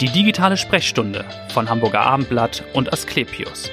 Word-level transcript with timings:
Die 0.00 0.10
digitale 0.10 0.58
Sprechstunde 0.58 1.24
von 1.48 1.70
Hamburger 1.70 2.02
Abendblatt 2.02 2.62
und 2.74 2.92
Asklepios. 2.92 3.70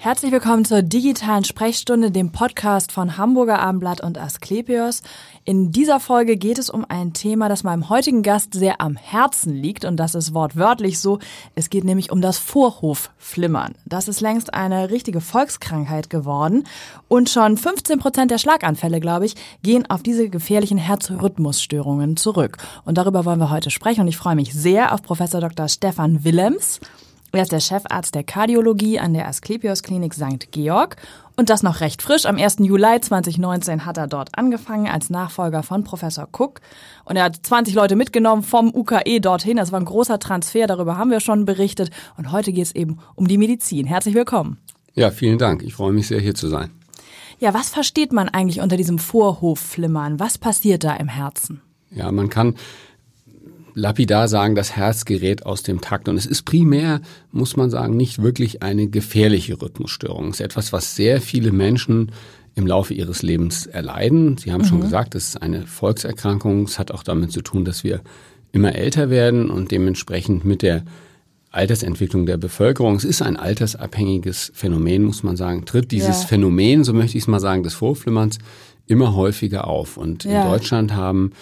Herzlich 0.00 0.32
willkommen 0.32 0.64
zur 0.64 0.82
digitalen 0.82 1.44
Sprechstunde, 1.44 2.10
dem 2.10 2.32
Podcast 2.32 2.90
von 2.90 3.16
Hamburger 3.16 3.60
Abendblatt 3.60 4.00
und 4.00 4.18
Asklepios. 4.18 5.04
In 5.48 5.70
dieser 5.70 6.00
Folge 6.00 6.36
geht 6.36 6.58
es 6.58 6.68
um 6.68 6.84
ein 6.88 7.12
Thema, 7.12 7.48
das 7.48 7.62
meinem 7.62 7.88
heutigen 7.88 8.24
Gast 8.24 8.52
sehr 8.52 8.80
am 8.80 8.96
Herzen 8.96 9.54
liegt 9.54 9.84
und 9.84 9.96
das 9.96 10.16
ist 10.16 10.34
wortwörtlich 10.34 10.98
so. 10.98 11.20
Es 11.54 11.70
geht 11.70 11.84
nämlich 11.84 12.10
um 12.10 12.20
das 12.20 12.36
Vorhofflimmern. 12.36 13.76
Das 13.84 14.08
ist 14.08 14.20
längst 14.20 14.54
eine 14.54 14.90
richtige 14.90 15.20
Volkskrankheit 15.20 16.10
geworden 16.10 16.64
und 17.06 17.30
schon 17.30 17.56
15 17.56 18.00
Prozent 18.00 18.32
der 18.32 18.38
Schlaganfälle, 18.38 18.98
glaube 18.98 19.26
ich, 19.26 19.36
gehen 19.62 19.88
auf 19.88 20.02
diese 20.02 20.28
gefährlichen 20.30 20.78
Herzrhythmusstörungen 20.78 22.16
zurück. 22.16 22.56
Und 22.84 22.98
darüber 22.98 23.24
wollen 23.24 23.38
wir 23.38 23.50
heute 23.50 23.70
sprechen 23.70 24.00
und 24.00 24.08
ich 24.08 24.16
freue 24.16 24.34
mich 24.34 24.52
sehr 24.52 24.92
auf 24.92 25.04
Professor 25.04 25.40
Dr. 25.40 25.68
Stefan 25.68 26.24
Willems. 26.24 26.80
Er 27.30 27.42
ist 27.42 27.52
der 27.52 27.60
Chefarzt 27.60 28.14
der 28.14 28.24
Kardiologie 28.24 28.98
an 28.98 29.12
der 29.12 29.28
Asklepios 29.28 29.82
Klinik 29.82 30.14
St. 30.14 30.50
Georg 30.50 30.96
und 31.36 31.50
das 31.50 31.62
noch 31.62 31.80
recht 31.80 32.02
frisch. 32.02 32.26
Am 32.26 32.36
1. 32.36 32.56
Juli 32.60 33.00
2019 33.00 33.84
hat 33.84 33.98
er 33.98 34.06
dort 34.06 34.36
angefangen 34.36 34.88
als 34.88 35.10
Nachfolger 35.10 35.62
von 35.62 35.84
Professor 35.84 36.28
Cook. 36.32 36.60
Und 37.04 37.16
er 37.16 37.24
hat 37.24 37.38
20 37.42 37.74
Leute 37.74 37.96
mitgenommen 37.96 38.42
vom 38.42 38.74
UKE 38.74 39.20
dorthin. 39.20 39.58
Das 39.58 39.72
war 39.72 39.80
ein 39.80 39.84
großer 39.84 40.18
Transfer, 40.18 40.66
darüber 40.66 40.96
haben 40.96 41.10
wir 41.10 41.20
schon 41.20 41.44
berichtet. 41.44 41.90
Und 42.16 42.32
heute 42.32 42.52
geht 42.52 42.64
es 42.64 42.74
eben 42.74 42.98
um 43.14 43.28
die 43.28 43.38
Medizin. 43.38 43.86
Herzlich 43.86 44.14
willkommen. 44.14 44.58
Ja, 44.94 45.10
vielen 45.10 45.38
Dank. 45.38 45.62
Ich 45.62 45.74
freue 45.74 45.92
mich 45.92 46.08
sehr, 46.08 46.20
hier 46.20 46.34
zu 46.34 46.48
sein. 46.48 46.70
Ja, 47.38 47.52
was 47.52 47.68
versteht 47.68 48.12
man 48.12 48.30
eigentlich 48.30 48.62
unter 48.62 48.78
diesem 48.78 48.98
Vorhofflimmern? 48.98 50.18
Was 50.18 50.38
passiert 50.38 50.84
da 50.84 50.94
im 50.94 51.08
Herzen? 51.08 51.60
Ja, 51.90 52.10
man 52.10 52.30
kann 52.30 52.54
lapidar 53.76 54.26
sagen, 54.26 54.54
das 54.54 54.74
Herz 54.74 55.04
gerät 55.04 55.44
aus 55.44 55.62
dem 55.62 55.82
Takt. 55.82 56.08
Und 56.08 56.16
es 56.16 56.24
ist 56.24 56.44
primär, 56.44 57.02
muss 57.30 57.56
man 57.56 57.68
sagen, 57.68 57.94
nicht 57.94 58.22
wirklich 58.22 58.62
eine 58.62 58.88
gefährliche 58.88 59.60
Rhythmusstörung. 59.60 60.30
Es 60.30 60.40
ist 60.40 60.46
etwas, 60.46 60.72
was 60.72 60.96
sehr 60.96 61.20
viele 61.20 61.52
Menschen 61.52 62.10
im 62.54 62.66
Laufe 62.66 62.94
ihres 62.94 63.22
Lebens 63.22 63.66
erleiden. 63.66 64.38
Sie 64.38 64.50
haben 64.50 64.62
mhm. 64.62 64.66
schon 64.66 64.80
gesagt, 64.80 65.14
es 65.14 65.28
ist 65.28 65.42
eine 65.42 65.66
Volkserkrankung. 65.66 66.64
Es 66.64 66.78
hat 66.78 66.90
auch 66.90 67.02
damit 67.02 67.32
zu 67.32 67.42
tun, 67.42 67.66
dass 67.66 67.84
wir 67.84 68.00
immer 68.50 68.74
älter 68.74 69.10
werden 69.10 69.50
und 69.50 69.70
dementsprechend 69.70 70.46
mit 70.46 70.62
der 70.62 70.82
Altersentwicklung 71.50 72.24
der 72.24 72.38
Bevölkerung. 72.38 72.96
Es 72.96 73.04
ist 73.04 73.20
ein 73.20 73.36
altersabhängiges 73.36 74.52
Phänomen, 74.54 75.04
muss 75.04 75.22
man 75.22 75.36
sagen. 75.36 75.66
Tritt 75.66 75.92
dieses 75.92 76.22
ja. 76.22 76.28
Phänomen, 76.28 76.82
so 76.82 76.94
möchte 76.94 77.18
ich 77.18 77.24
es 77.24 77.28
mal 77.28 77.40
sagen, 77.40 77.62
des 77.62 77.74
Vorflimmerns 77.74 78.38
immer 78.86 79.14
häufiger 79.14 79.66
auf. 79.66 79.98
Und 79.98 80.24
ja. 80.24 80.44
in 80.44 80.50
Deutschland 80.50 80.94
haben 80.94 81.32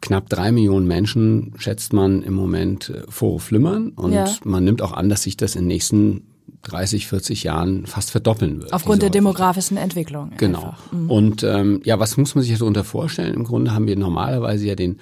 knapp 0.00 0.28
drei 0.28 0.52
Millionen 0.52 0.86
Menschen, 0.86 1.52
schätzt 1.58 1.92
man 1.92 2.22
im 2.22 2.34
Moment, 2.34 2.90
äh, 2.90 3.02
vorflimmern. 3.08 3.90
Und 3.90 4.12
ja. 4.12 4.26
man 4.44 4.64
nimmt 4.64 4.82
auch 4.82 4.92
an, 4.92 5.08
dass 5.08 5.22
sich 5.22 5.36
das 5.36 5.54
in 5.54 5.62
den 5.62 5.68
nächsten 5.68 6.26
30, 6.62 7.06
40 7.06 7.44
Jahren 7.44 7.86
fast 7.86 8.10
verdoppeln 8.10 8.60
wird. 8.60 8.72
Aufgrund 8.72 9.02
der 9.02 9.10
demografischen 9.10 9.76
Entwicklung. 9.76 10.32
Genau. 10.36 10.74
Mhm. 10.90 11.10
Und 11.10 11.42
ähm, 11.42 11.80
ja, 11.84 11.98
was 11.98 12.16
muss 12.16 12.34
man 12.34 12.44
sich 12.44 12.58
darunter 12.58 12.84
vorstellen? 12.84 13.34
Im 13.34 13.44
Grunde 13.44 13.72
haben 13.72 13.86
wir 13.86 13.96
normalerweise 13.96 14.66
ja 14.66 14.74
den 14.74 14.98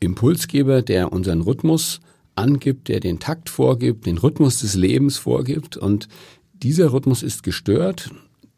Impulsgeber, 0.00 0.82
der 0.82 1.12
unseren 1.12 1.40
Rhythmus 1.40 2.00
angibt, 2.34 2.88
der 2.88 3.00
den 3.00 3.18
Takt 3.18 3.50
vorgibt, 3.50 4.06
den 4.06 4.18
Rhythmus 4.18 4.60
des 4.60 4.74
Lebens 4.74 5.18
vorgibt. 5.18 5.76
Und 5.76 6.08
dieser 6.52 6.92
Rhythmus 6.92 7.22
ist 7.22 7.42
gestört 7.42 8.10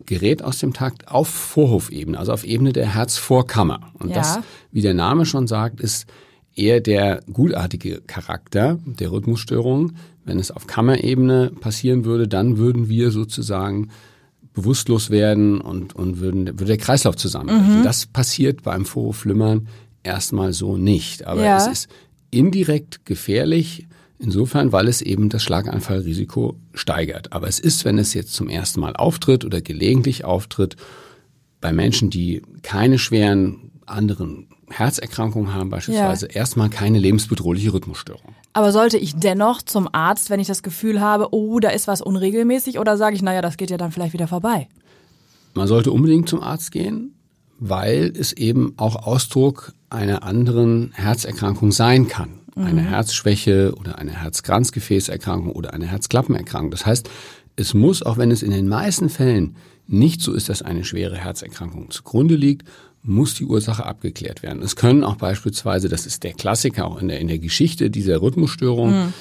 gerät 0.06 0.42
aus 0.42 0.58
dem 0.58 0.72
Takt 0.72 1.08
auf 1.08 1.28
Vorhofebene, 1.28 2.18
also 2.18 2.32
auf 2.32 2.44
Ebene 2.44 2.72
der 2.72 2.94
Herzvorkammer. 2.94 3.92
Und 3.98 4.10
ja. 4.10 4.16
das, 4.16 4.40
wie 4.70 4.82
der 4.82 4.94
Name 4.94 5.26
schon 5.26 5.46
sagt, 5.46 5.80
ist 5.80 6.06
eher 6.54 6.80
der 6.80 7.20
gutartige 7.32 8.00
Charakter 8.06 8.78
der 8.84 9.10
Rhythmusstörung. 9.10 9.92
Wenn 10.24 10.38
es 10.38 10.50
auf 10.50 10.66
Kammerebene 10.66 11.52
passieren 11.60 12.04
würde, 12.04 12.28
dann 12.28 12.56
würden 12.56 12.88
wir 12.88 13.10
sozusagen 13.10 13.90
bewusstlos 14.52 15.10
werden 15.10 15.60
und, 15.60 15.94
und 15.94 16.20
würden, 16.20 16.46
würde 16.46 16.64
der 16.66 16.78
Kreislauf 16.78 17.16
zusammenbrechen. 17.16 17.80
Mhm. 17.80 17.82
Das 17.82 18.06
passiert 18.06 18.62
beim 18.62 18.86
Vorhofflimmern 18.86 19.68
erstmal 20.02 20.52
so 20.52 20.76
nicht. 20.76 21.26
Aber 21.26 21.44
ja. 21.44 21.56
es 21.56 21.66
ist 21.66 21.88
indirekt 22.30 23.04
gefährlich, 23.04 23.86
Insofern, 24.18 24.72
weil 24.72 24.88
es 24.88 25.02
eben 25.02 25.28
das 25.28 25.42
Schlaganfallrisiko 25.42 26.56
steigert. 26.72 27.32
Aber 27.32 27.48
es 27.48 27.58
ist, 27.58 27.84
wenn 27.84 27.98
es 27.98 28.14
jetzt 28.14 28.32
zum 28.32 28.48
ersten 28.48 28.80
Mal 28.80 28.94
auftritt 28.94 29.44
oder 29.44 29.60
gelegentlich 29.60 30.24
auftritt, 30.24 30.76
bei 31.60 31.72
Menschen, 31.72 32.10
die 32.10 32.42
keine 32.62 32.98
schweren 32.98 33.72
anderen 33.86 34.48
Herzerkrankungen 34.70 35.52
haben 35.52 35.68
beispielsweise, 35.70 36.26
ja. 36.26 36.36
erstmal 36.36 36.70
keine 36.70 36.98
lebensbedrohliche 36.98 37.72
Rhythmusstörung. 37.72 38.34
Aber 38.52 38.72
sollte 38.72 38.98
ich 38.98 39.16
dennoch 39.16 39.62
zum 39.62 39.88
Arzt, 39.92 40.30
wenn 40.30 40.40
ich 40.40 40.46
das 40.46 40.62
Gefühl 40.62 41.00
habe, 41.00 41.28
oh, 41.32 41.60
da 41.60 41.70
ist 41.70 41.86
was 41.88 42.00
unregelmäßig, 42.00 42.78
oder 42.78 42.96
sage 42.96 43.16
ich, 43.16 43.22
naja, 43.22 43.42
das 43.42 43.56
geht 43.56 43.70
ja 43.70 43.76
dann 43.76 43.92
vielleicht 43.92 44.12
wieder 44.12 44.28
vorbei? 44.28 44.68
Man 45.54 45.66
sollte 45.66 45.90
unbedingt 45.90 46.28
zum 46.28 46.42
Arzt 46.42 46.72
gehen, 46.72 47.14
weil 47.58 48.12
es 48.16 48.32
eben 48.32 48.74
auch 48.76 48.96
Ausdruck 48.96 49.72
einer 49.90 50.22
anderen 50.22 50.92
Herzerkrankung 50.94 51.72
sein 51.72 52.08
kann 52.08 52.43
eine 52.56 52.82
mhm. 52.82 52.86
Herzschwäche 52.88 53.74
oder 53.74 53.98
eine 53.98 54.12
Herzkranzgefäßerkrankung 54.12 55.52
oder 55.52 55.74
eine 55.74 55.86
Herzklappenerkrankung. 55.86 56.70
Das 56.70 56.86
heißt, 56.86 57.08
es 57.56 57.74
muss, 57.74 58.02
auch 58.02 58.16
wenn 58.16 58.30
es 58.30 58.42
in 58.42 58.50
den 58.50 58.68
meisten 58.68 59.08
Fällen 59.08 59.56
nicht 59.86 60.20
so 60.20 60.32
ist, 60.32 60.48
dass 60.48 60.62
eine 60.62 60.84
schwere 60.84 61.16
Herzerkrankung 61.16 61.90
zugrunde 61.90 62.36
liegt, 62.36 62.66
muss 63.02 63.34
die 63.34 63.44
Ursache 63.44 63.84
abgeklärt 63.84 64.42
werden. 64.42 64.62
Es 64.62 64.76
können 64.76 65.04
auch 65.04 65.16
beispielsweise, 65.16 65.88
das 65.88 66.06
ist 66.06 66.24
der 66.24 66.32
Klassiker 66.32 66.86
auch 66.86 67.00
in 67.00 67.08
der, 67.08 67.20
in 67.20 67.28
der 67.28 67.38
Geschichte 67.38 67.90
dieser 67.90 68.22
Rhythmusstörung, 68.22 68.90
mhm. 68.90 69.12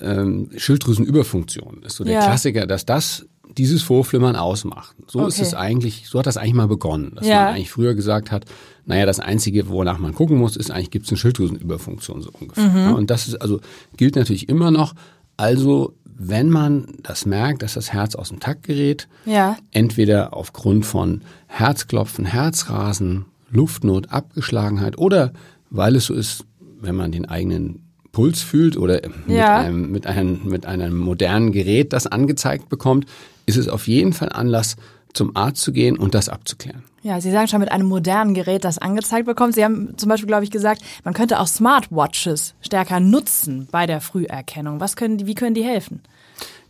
ähm, 0.00 0.50
Schilddrüsenüberfunktion. 0.56 1.78
Das 1.82 1.92
ist 1.92 1.98
so 1.98 2.04
der 2.04 2.14
ja. 2.14 2.24
Klassiker, 2.24 2.66
dass 2.66 2.84
das 2.86 3.26
dieses 3.58 3.82
Vorflimmern 3.82 4.36
ausmacht. 4.36 4.96
So 5.06 5.20
okay. 5.20 5.28
ist 5.28 5.40
es 5.40 5.54
eigentlich, 5.54 6.08
so 6.08 6.18
hat 6.18 6.26
das 6.26 6.36
eigentlich 6.36 6.54
mal 6.54 6.68
begonnen, 6.68 7.12
dass 7.16 7.26
ja. 7.26 7.36
man 7.36 7.54
eigentlich 7.54 7.70
früher 7.70 7.94
gesagt 7.94 8.30
hat, 8.30 8.44
naja, 8.86 9.06
das 9.06 9.20
Einzige, 9.20 9.68
wonach 9.68 9.98
man 9.98 10.14
gucken 10.14 10.38
muss, 10.38 10.56
ist 10.56 10.70
eigentlich, 10.70 10.90
gibt 10.90 11.06
es 11.06 11.12
eine 11.12 11.18
Schilddrüsenüberfunktion 11.18 12.22
so 12.22 12.30
ungefähr. 12.38 12.64
Mhm. 12.64 12.94
und 12.94 13.10
das 13.10 13.28
ist 13.28 13.36
also, 13.36 13.60
gilt 13.96 14.16
natürlich 14.16 14.48
immer 14.48 14.70
noch. 14.70 14.94
Also, 15.36 15.94
wenn 16.04 16.50
man 16.50 16.86
das 17.02 17.24
merkt, 17.24 17.62
dass 17.62 17.74
das 17.74 17.92
Herz 17.92 18.14
aus 18.14 18.28
dem 18.28 18.40
Takt 18.40 18.64
gerät, 18.64 19.08
ja. 19.24 19.56
entweder 19.70 20.34
aufgrund 20.36 20.84
von 20.84 21.22
Herzklopfen, 21.46 22.26
Herzrasen, 22.26 23.24
Luftnot, 23.50 24.10
Abgeschlagenheit 24.10 24.98
oder 24.98 25.32
weil 25.70 25.96
es 25.96 26.06
so 26.06 26.14
ist, 26.14 26.44
wenn 26.80 26.94
man 26.94 27.12
den 27.12 27.26
eigenen 27.26 27.90
Puls 28.12 28.42
fühlt 28.42 28.76
oder 28.76 29.00
ja. 29.04 29.08
mit, 29.26 29.38
einem, 29.38 29.92
mit, 29.92 30.06
einem, 30.06 30.40
mit 30.44 30.66
einem 30.66 30.98
modernen 30.98 31.52
Gerät 31.52 31.92
das 31.92 32.06
angezeigt 32.06 32.68
bekommt, 32.68 33.06
ist 33.50 33.56
es 33.56 33.68
auf 33.68 33.86
jeden 33.86 34.12
Fall 34.12 34.30
Anlass, 34.30 34.76
zum 35.12 35.36
Arzt 35.36 35.62
zu 35.62 35.72
gehen 35.72 35.98
und 35.98 36.14
das 36.14 36.28
abzuklären. 36.28 36.84
Ja, 37.02 37.20
Sie 37.20 37.32
sagen 37.32 37.48
schon 37.48 37.60
mit 37.60 37.72
einem 37.72 37.88
modernen 37.88 38.32
Gerät, 38.32 38.64
das 38.64 38.78
angezeigt 38.78 39.26
bekommt. 39.26 39.54
Sie 39.54 39.64
haben 39.64 39.96
zum 39.96 40.08
Beispiel, 40.08 40.28
glaube 40.28 40.44
ich, 40.44 40.50
gesagt, 40.50 40.82
man 41.02 41.14
könnte 41.14 41.40
auch 41.40 41.48
Smartwatches 41.48 42.54
stärker 42.60 43.00
nutzen 43.00 43.66
bei 43.70 43.86
der 43.86 44.00
Früherkennung. 44.00 44.78
Was 44.78 44.96
können 44.96 45.18
die, 45.18 45.26
wie 45.26 45.34
können 45.34 45.54
die 45.54 45.64
helfen? 45.64 46.00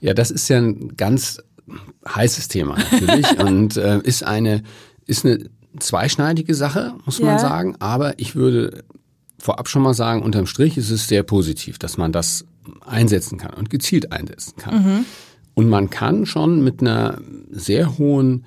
Ja, 0.01 0.15
das 0.15 0.31
ist 0.31 0.49
ja 0.49 0.59
ein 0.59 0.97
ganz 0.97 1.43
heißes 2.09 2.49
Thema 2.49 2.79
natürlich 2.79 3.39
und 3.39 3.77
äh, 3.77 3.99
ist 3.99 4.25
eine 4.25 4.63
ist 5.07 5.27
eine 5.27 5.51
zweischneidige 5.79 6.55
Sache, 6.55 6.95
muss 7.05 7.21
man 7.21 7.33
ja. 7.33 7.39
sagen. 7.39 7.77
Aber 7.79 8.19
ich 8.19 8.35
würde 8.35 8.85
vorab 9.39 9.69
schon 9.69 9.83
mal 9.83 9.95
sagen, 9.95 10.23
unterm 10.23 10.47
Strich 10.47 10.77
ist 10.79 10.91
es 10.91 11.09
sehr 11.09 11.23
positiv, 11.23 11.79
dass 11.79 11.97
man 11.97 12.13
das 12.13 12.45
einsetzen 12.87 13.39
kann 13.39 13.55
und 13.55 13.71
gezielt 13.71 14.13
einsetzen 14.13 14.57
kann. 14.57 14.75
Mhm. 14.83 15.05
Und 15.61 15.69
man 15.69 15.91
kann 15.91 16.25
schon 16.25 16.65
mit 16.65 16.81
einer 16.81 17.19
sehr 17.51 17.99
hohen 17.99 18.47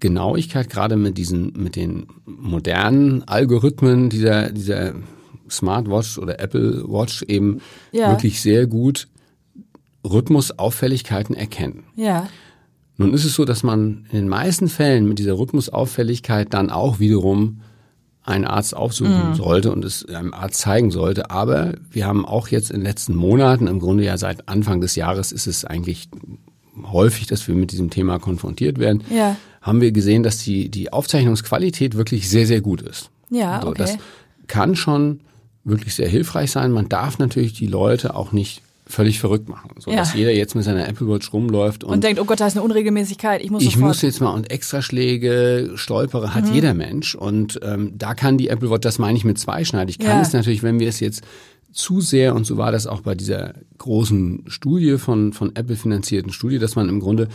Genauigkeit, 0.00 0.70
gerade 0.70 0.96
mit 0.96 1.18
diesen, 1.18 1.52
mit 1.52 1.76
den 1.76 2.06
modernen 2.24 3.28
Algorithmen 3.28 4.08
dieser, 4.08 4.52
dieser 4.52 4.94
Smartwatch 5.50 6.16
oder 6.16 6.40
Apple 6.40 6.82
Watch 6.88 7.24
eben 7.24 7.60
ja. 7.92 8.08
wirklich 8.08 8.40
sehr 8.40 8.66
gut 8.66 9.06
Rhythmusauffälligkeiten 10.02 11.36
erkennen. 11.36 11.84
Ja. 11.94 12.26
Nun 12.96 13.12
ist 13.12 13.26
es 13.26 13.34
so, 13.34 13.44
dass 13.44 13.62
man 13.62 14.06
in 14.10 14.20
den 14.20 14.28
meisten 14.30 14.68
Fällen 14.68 15.06
mit 15.06 15.18
dieser 15.18 15.38
Rhythmusauffälligkeit 15.38 16.54
dann 16.54 16.70
auch 16.70 17.00
wiederum 17.00 17.60
einen 18.26 18.44
Arzt 18.44 18.76
aufsuchen 18.76 19.30
mhm. 19.30 19.34
sollte 19.34 19.70
und 19.70 19.84
es 19.84 20.04
einem 20.06 20.34
Arzt 20.34 20.60
zeigen 20.60 20.90
sollte. 20.90 21.30
Aber 21.30 21.74
wir 21.90 22.06
haben 22.06 22.26
auch 22.26 22.48
jetzt 22.48 22.70
in 22.70 22.80
den 22.80 22.86
letzten 22.86 23.14
Monaten, 23.14 23.68
im 23.68 23.78
Grunde 23.78 24.04
ja 24.04 24.18
seit 24.18 24.48
Anfang 24.48 24.80
des 24.80 24.96
Jahres 24.96 25.30
ist 25.30 25.46
es 25.46 25.64
eigentlich 25.64 26.08
häufig, 26.84 27.26
dass 27.26 27.48
wir 27.48 27.54
mit 27.54 27.72
diesem 27.72 27.90
Thema 27.90 28.18
konfrontiert 28.18 28.78
werden, 28.78 29.02
ja. 29.10 29.36
haben 29.62 29.80
wir 29.80 29.92
gesehen, 29.92 30.22
dass 30.22 30.38
die, 30.38 30.68
die 30.68 30.92
Aufzeichnungsqualität 30.92 31.96
wirklich 31.96 32.28
sehr, 32.28 32.46
sehr 32.46 32.60
gut 32.60 32.82
ist. 32.82 33.10
Ja, 33.30 33.64
okay. 33.64 33.74
das 33.78 33.98
kann 34.46 34.76
schon 34.76 35.20
wirklich 35.64 35.94
sehr 35.94 36.08
hilfreich 36.08 36.50
sein. 36.50 36.70
Man 36.70 36.88
darf 36.88 37.18
natürlich 37.18 37.52
die 37.52 37.66
Leute 37.66 38.14
auch 38.14 38.32
nicht 38.32 38.62
völlig 38.88 39.18
verrückt 39.18 39.48
machen, 39.48 39.70
so 39.78 39.90
ja. 39.90 39.96
dass 39.96 40.14
jeder 40.14 40.32
jetzt 40.32 40.54
mit 40.54 40.62
seiner 40.62 40.86
Apple 40.86 41.08
Watch 41.08 41.32
rumläuft 41.32 41.82
und, 41.82 41.92
und 41.92 42.04
denkt, 42.04 42.20
oh 42.20 42.24
Gott, 42.24 42.38
da 42.38 42.46
ist 42.46 42.56
eine 42.56 42.62
Unregelmäßigkeit, 42.62 43.42
ich 43.42 43.50
muss 43.50 43.62
ich 43.62 43.72
sofort. 43.72 43.88
muss 43.88 44.02
jetzt 44.02 44.20
mal 44.20 44.30
und 44.30 44.48
Extraschläge, 44.52 45.72
Stolpere 45.74 46.34
hat 46.34 46.46
mhm. 46.46 46.54
jeder 46.54 46.72
Mensch 46.72 47.16
und 47.16 47.58
ähm, 47.64 47.94
da 47.96 48.14
kann 48.14 48.38
die 48.38 48.48
Apple 48.48 48.70
Watch, 48.70 48.82
das 48.82 49.00
meine 49.00 49.18
ich 49.18 49.24
mit 49.24 49.38
zweischneidig, 49.38 49.98
kann 49.98 50.18
ja. 50.18 50.20
es 50.20 50.32
natürlich, 50.32 50.62
wenn 50.62 50.78
wir 50.78 50.88
es 50.88 51.00
jetzt 51.00 51.24
zu 51.76 52.00
sehr, 52.00 52.34
und 52.34 52.46
so 52.46 52.56
war 52.56 52.72
das 52.72 52.86
auch 52.86 53.02
bei 53.02 53.14
dieser 53.14 53.52
großen 53.78 54.44
Studie 54.46 54.98
von, 54.98 55.32
von 55.32 55.54
Apple 55.54 55.76
finanzierten 55.76 56.32
Studie, 56.32 56.58
dass 56.58 56.74
man 56.74 56.88
im 56.88 57.00
Grunde 57.00 57.28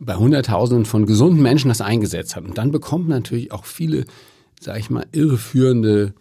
bei 0.00 0.16
Hunderttausenden 0.16 0.86
von 0.86 1.06
gesunden 1.06 1.42
Menschen 1.42 1.68
das 1.68 1.80
eingesetzt 1.80 2.34
hat. 2.34 2.44
Und 2.44 2.58
dann 2.58 2.72
bekommt 2.72 3.08
man 3.08 3.18
natürlich 3.18 3.52
auch 3.52 3.64
viele, 3.64 4.04
sage 4.58 4.80
ich 4.80 4.90
mal, 4.90 5.04
irreführende 5.12 6.14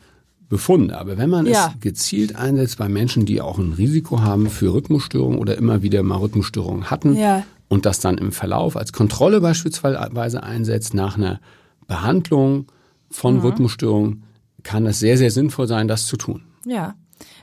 Befunde. 0.50 0.98
Aber 1.00 1.18
wenn 1.18 1.30
man 1.30 1.46
ja. 1.46 1.74
es 1.74 1.80
gezielt 1.80 2.36
einsetzt 2.36 2.78
bei 2.78 2.90
Menschen, 2.90 3.26
die 3.26 3.42
auch 3.42 3.58
ein 3.58 3.74
Risiko 3.74 4.22
haben 4.22 4.50
für 4.50 4.74
Rhythmusstörungen 4.74 5.40
oder 5.40 5.58
immer 5.58 5.82
wieder 5.82 6.04
mal 6.04 6.18
Rhythmusstörungen 6.18 6.92
hatten 6.92 7.16
ja. 7.16 7.44
und 7.70 7.86
das 7.86 8.00
dann 8.00 8.18
im 8.18 8.32
Verlauf 8.32 8.76
als 8.76 8.94
Kontrolle 8.94 9.42
beispielsweise 9.42 10.44
einsetzt 10.44 10.94
nach 10.94 11.18
einer 11.18 11.40
Behandlung 11.88 12.68
von 13.10 13.36
mhm. 13.36 13.42
Rhythmusstörungen, 13.42 14.24
kann 14.64 14.86
es 14.86 15.00
sehr, 15.00 15.18
sehr 15.18 15.32
sinnvoll 15.32 15.68
sein, 15.68 15.88
das 15.88 16.06
zu 16.06 16.18
tun. 16.18 16.44
Ja. 16.66 16.96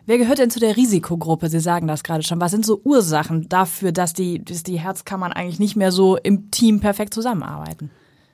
Wer 0.06 0.18
gehört 0.18 0.38
denn 0.38 0.50
zu 0.50 0.60
der 0.60 0.76
Risikogruppe? 0.76 1.48
Sie 1.48 1.60
sagen 1.60 1.86
das 1.86 2.02
gerade 2.02 2.22
schon. 2.22 2.40
Was 2.40 2.50
sind 2.50 2.66
so 2.66 2.80
Ursachen 2.84 3.48
dafür, 3.48 3.92
dass 3.92 4.12
die, 4.12 4.44
dass 4.44 4.62
die 4.62 4.78
Herzkammern 4.78 5.32
eigentlich 5.32 5.58
nicht 5.58 5.76
mehr 5.76 5.92
so 5.92 6.16
im 6.16 6.50
Team 6.50 6.80
perfekt 6.80 7.14
zusammenarbeiten? 7.14 7.90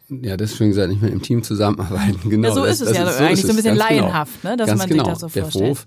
Ja, 0.09 0.37
deswegen 0.37 0.71
gesagt, 0.71 0.89
nicht 0.89 1.03
mehr 1.03 1.11
im 1.11 1.23
Team 1.23 1.43
zusammenarbeiten. 1.43 2.31
Genau. 2.31 2.49
Ja, 2.49 2.55
so 2.55 2.65
ist 2.65 2.81
es 2.81 2.97
ja 2.97 3.09
ist, 3.09 3.19
so 3.19 3.25
eigentlich 3.25 3.43
so 3.43 3.49
ein 3.51 3.57
bisschen 3.57 3.75
genau. 3.75 3.89
laienhaft, 3.89 4.43
genau. 4.43 4.53
ne, 4.53 4.57
dass 4.57 4.69
ganz 4.69 4.79
man 4.79 4.89
genau. 4.89 5.05
sich 5.05 5.13
das 5.13 5.21
so 5.21 5.29
vorstellt. 5.29 5.55
Der 5.55 5.61
Vorwurf 5.61 5.87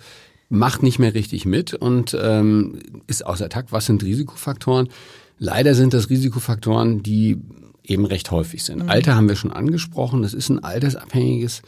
macht 0.49 0.83
nicht 0.83 0.99
mehr 0.99 1.13
richtig 1.13 1.45
mit 1.45 1.73
und 1.73 2.17
ähm, 2.19 2.79
ist 3.07 3.25
außer 3.25 3.49
Takt. 3.49 3.71
Was 3.71 3.85
sind 3.85 4.03
Risikofaktoren? 4.03 4.89
Leider 5.37 5.73
sind 5.73 5.93
das 5.93 6.09
Risikofaktoren, 6.09 7.01
die 7.01 7.37
eben 7.83 8.05
recht 8.05 8.29
häufig 8.31 8.63
sind. 8.63 8.83
Mhm. 8.83 8.89
Alter 8.89 9.15
haben 9.15 9.29
wir 9.29 9.35
schon 9.35 9.53
angesprochen. 9.53 10.21
Das 10.21 10.33
ist 10.33 10.49
ein 10.49 10.63
altersabhängiges 10.63 11.61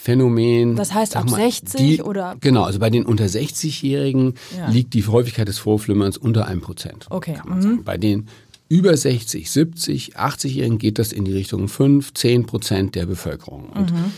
Phänomen. 0.00 0.76
Das 0.76 0.94
heißt 0.94 1.16
ab 1.16 1.28
mal, 1.28 1.38
60 1.38 1.80
die, 1.80 2.02
oder? 2.02 2.36
Genau, 2.40 2.62
also 2.62 2.78
bei 2.78 2.88
den 2.88 3.04
unter 3.04 3.24
60-Jährigen 3.24 4.34
ja. 4.56 4.68
liegt 4.68 4.94
die 4.94 5.04
Häufigkeit 5.04 5.48
des 5.48 5.58
Vorflimmerns 5.58 6.16
unter 6.16 6.46
einem 6.46 6.60
Prozent. 6.60 7.06
Okay. 7.10 7.34
Kann 7.34 7.48
man 7.48 7.58
mhm. 7.58 7.62
sagen. 7.62 7.84
Bei 7.84 7.96
den 7.96 8.28
über 8.68 8.96
60, 8.96 9.50
70, 9.50 10.16
80-Jährigen 10.16 10.78
geht 10.78 11.00
das 11.00 11.10
in 11.10 11.24
die 11.24 11.32
Richtung 11.32 11.66
5, 11.66 12.14
10 12.14 12.46
Prozent 12.46 12.94
der 12.94 13.06
Bevölkerung. 13.06 13.70
Und 13.70 13.92
mhm. 13.92 14.12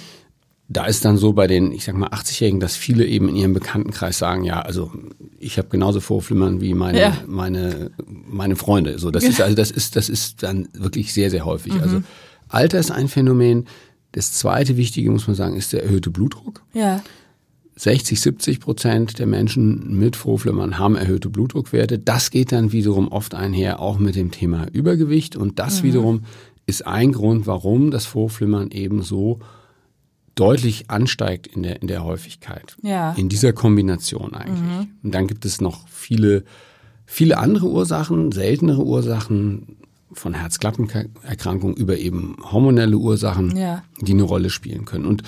da 0.69 0.85
ist 0.85 1.07
dann 1.07 1.17
so 1.17 1.33
bei 1.33 1.47
den, 1.47 1.73
ich 1.73 1.85
sag 1.85 1.95
mal, 1.95 2.11
80-Jährigen, 2.11 2.61
dass 2.61 2.77
viele 2.77 3.07
eben 3.07 3.31
in 3.31 3.37
ihrem 3.37 3.55
Bekanntenkreis 3.55 4.19
sagen, 4.19 4.45
ja, 4.45 4.61
also 4.61 4.93
ich 5.39 5.57
habe 5.57 5.69
genauso 5.69 6.01
Vorflimmern 6.01 6.61
wie 6.61 6.75
meine, 6.75 7.01
ja. 7.01 7.17
meine, 7.27 7.91
meine 8.07 8.57
Freunde. 8.57 8.99
So, 8.99 9.11
das 9.11 9.25
ist 9.25 9.41
also 9.41 9.57
das 9.57 9.71
ist, 9.71 9.97
das 9.97 10.11
ist 10.11 10.43
dann 10.43 10.69
wirklich 10.75 11.15
sehr, 11.15 11.31
sehr 11.31 11.47
häufig. 11.47 11.73
Mhm. 11.73 11.81
Also 11.81 12.03
Alter 12.49 12.79
ist 12.79 12.91
ein 12.91 13.09
Phänomen. 13.09 13.67
Das 14.13 14.33
zweite 14.33 14.77
Wichtige, 14.77 15.11
muss 15.11 15.27
man 15.27 15.37
sagen, 15.37 15.57
ist 15.57 15.73
der 15.73 15.85
erhöhte 15.85 16.11
Blutdruck. 16.11 16.63
Ja. 16.73 17.03
60, 17.77 18.21
70 18.21 18.61
Prozent 18.61 19.19
der 19.19 19.27
Menschen 19.27 19.99
mit 19.99 20.15
Vorflimmern 20.17 20.79
haben 20.79 20.97
erhöhte 20.97 21.31
Blutdruckwerte. 21.31 21.99
Das 21.99 22.31
geht 22.31 22.53
dann 22.53 22.73
wiederum 22.73 23.09
oft 23.09 23.35
einher 23.35 23.81
auch 23.81 23.99
mit 23.99 24.17
dem 24.17 24.31
Thema 24.31 24.67
Übergewicht. 24.71 25.35
Und 25.35 25.59
das 25.59 25.81
mhm. 25.81 25.87
wiederum 25.87 26.25
ist 26.67 26.87
ein 26.87 27.13
Grund, 27.13 27.47
warum 27.47 27.91
das 27.91 28.05
Vorflimmern 28.05 28.71
eben 28.71 29.03
so 29.03 29.39
deutlich 30.35 30.91
ansteigt 30.91 31.47
in 31.47 31.63
der, 31.63 31.81
in 31.81 31.89
der 31.89 32.05
Häufigkeit. 32.05 32.77
Ja. 32.83 33.13
In 33.13 33.29
dieser 33.29 33.53
Kombination 33.53 34.35
eigentlich. 34.35 34.61
Mhm. 34.61 34.89
Und 35.03 35.15
dann 35.15 35.27
gibt 35.27 35.45
es 35.45 35.61
noch 35.61 35.89
viele, 35.89 36.45
viele 37.07 37.39
andere 37.39 37.67
Ursachen, 37.67 38.31
seltenere 38.31 38.85
Ursachen, 38.85 39.77
von 40.13 40.35
Herzklappenerkrankungen 40.35 41.77
über 41.77 41.97
eben 41.97 42.37
hormonelle 42.43 42.97
Ursachen, 42.97 43.57
ja. 43.57 43.83
die 44.01 44.13
eine 44.13 44.23
Rolle 44.23 44.51
spielen 44.51 44.85
können. 44.85 45.07
Und 45.07 45.23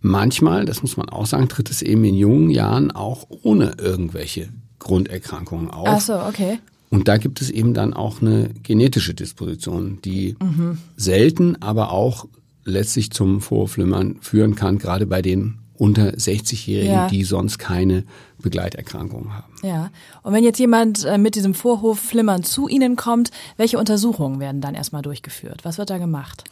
manchmal, 0.00 0.64
das 0.64 0.82
muss 0.82 0.96
man 0.96 1.08
auch 1.08 1.26
sagen, 1.26 1.48
tritt 1.48 1.70
es 1.70 1.82
eben 1.82 2.04
in 2.04 2.14
jungen 2.14 2.50
Jahren 2.50 2.90
auch 2.90 3.26
ohne 3.42 3.72
irgendwelche 3.78 4.48
Grunderkrankungen 4.78 5.70
auf. 5.70 5.88
Ach 5.88 6.00
so, 6.00 6.14
okay. 6.14 6.58
Und 6.90 7.08
da 7.08 7.16
gibt 7.16 7.40
es 7.40 7.48
eben 7.48 7.72
dann 7.72 7.94
auch 7.94 8.20
eine 8.20 8.50
genetische 8.62 9.14
Disposition, 9.14 9.98
die 10.04 10.36
mhm. 10.40 10.78
selten, 10.96 11.60
aber 11.62 11.90
auch 11.90 12.26
letztlich 12.64 13.10
zum 13.12 13.40
Vorflimmern 13.40 14.16
führen 14.20 14.54
kann, 14.54 14.78
gerade 14.78 15.06
bei 15.06 15.22
den 15.22 15.58
unter 15.82 16.10
60-Jährigen, 16.10 16.92
ja. 16.92 17.08
die 17.08 17.24
sonst 17.24 17.58
keine 17.58 18.04
Begleiterkrankungen 18.40 19.34
haben. 19.34 19.52
Ja. 19.64 19.90
Und 20.22 20.32
wenn 20.32 20.44
jetzt 20.44 20.60
jemand 20.60 21.04
äh, 21.04 21.18
mit 21.18 21.34
diesem 21.34 21.54
Vorhofflimmern 21.54 22.44
zu 22.44 22.68
Ihnen 22.68 22.94
kommt, 22.94 23.32
welche 23.56 23.78
Untersuchungen 23.78 24.38
werden 24.38 24.60
dann 24.60 24.76
erstmal 24.76 25.02
durchgeführt? 25.02 25.64
Was 25.64 25.78
wird 25.78 25.90
da 25.90 25.98
gemacht? 25.98 26.44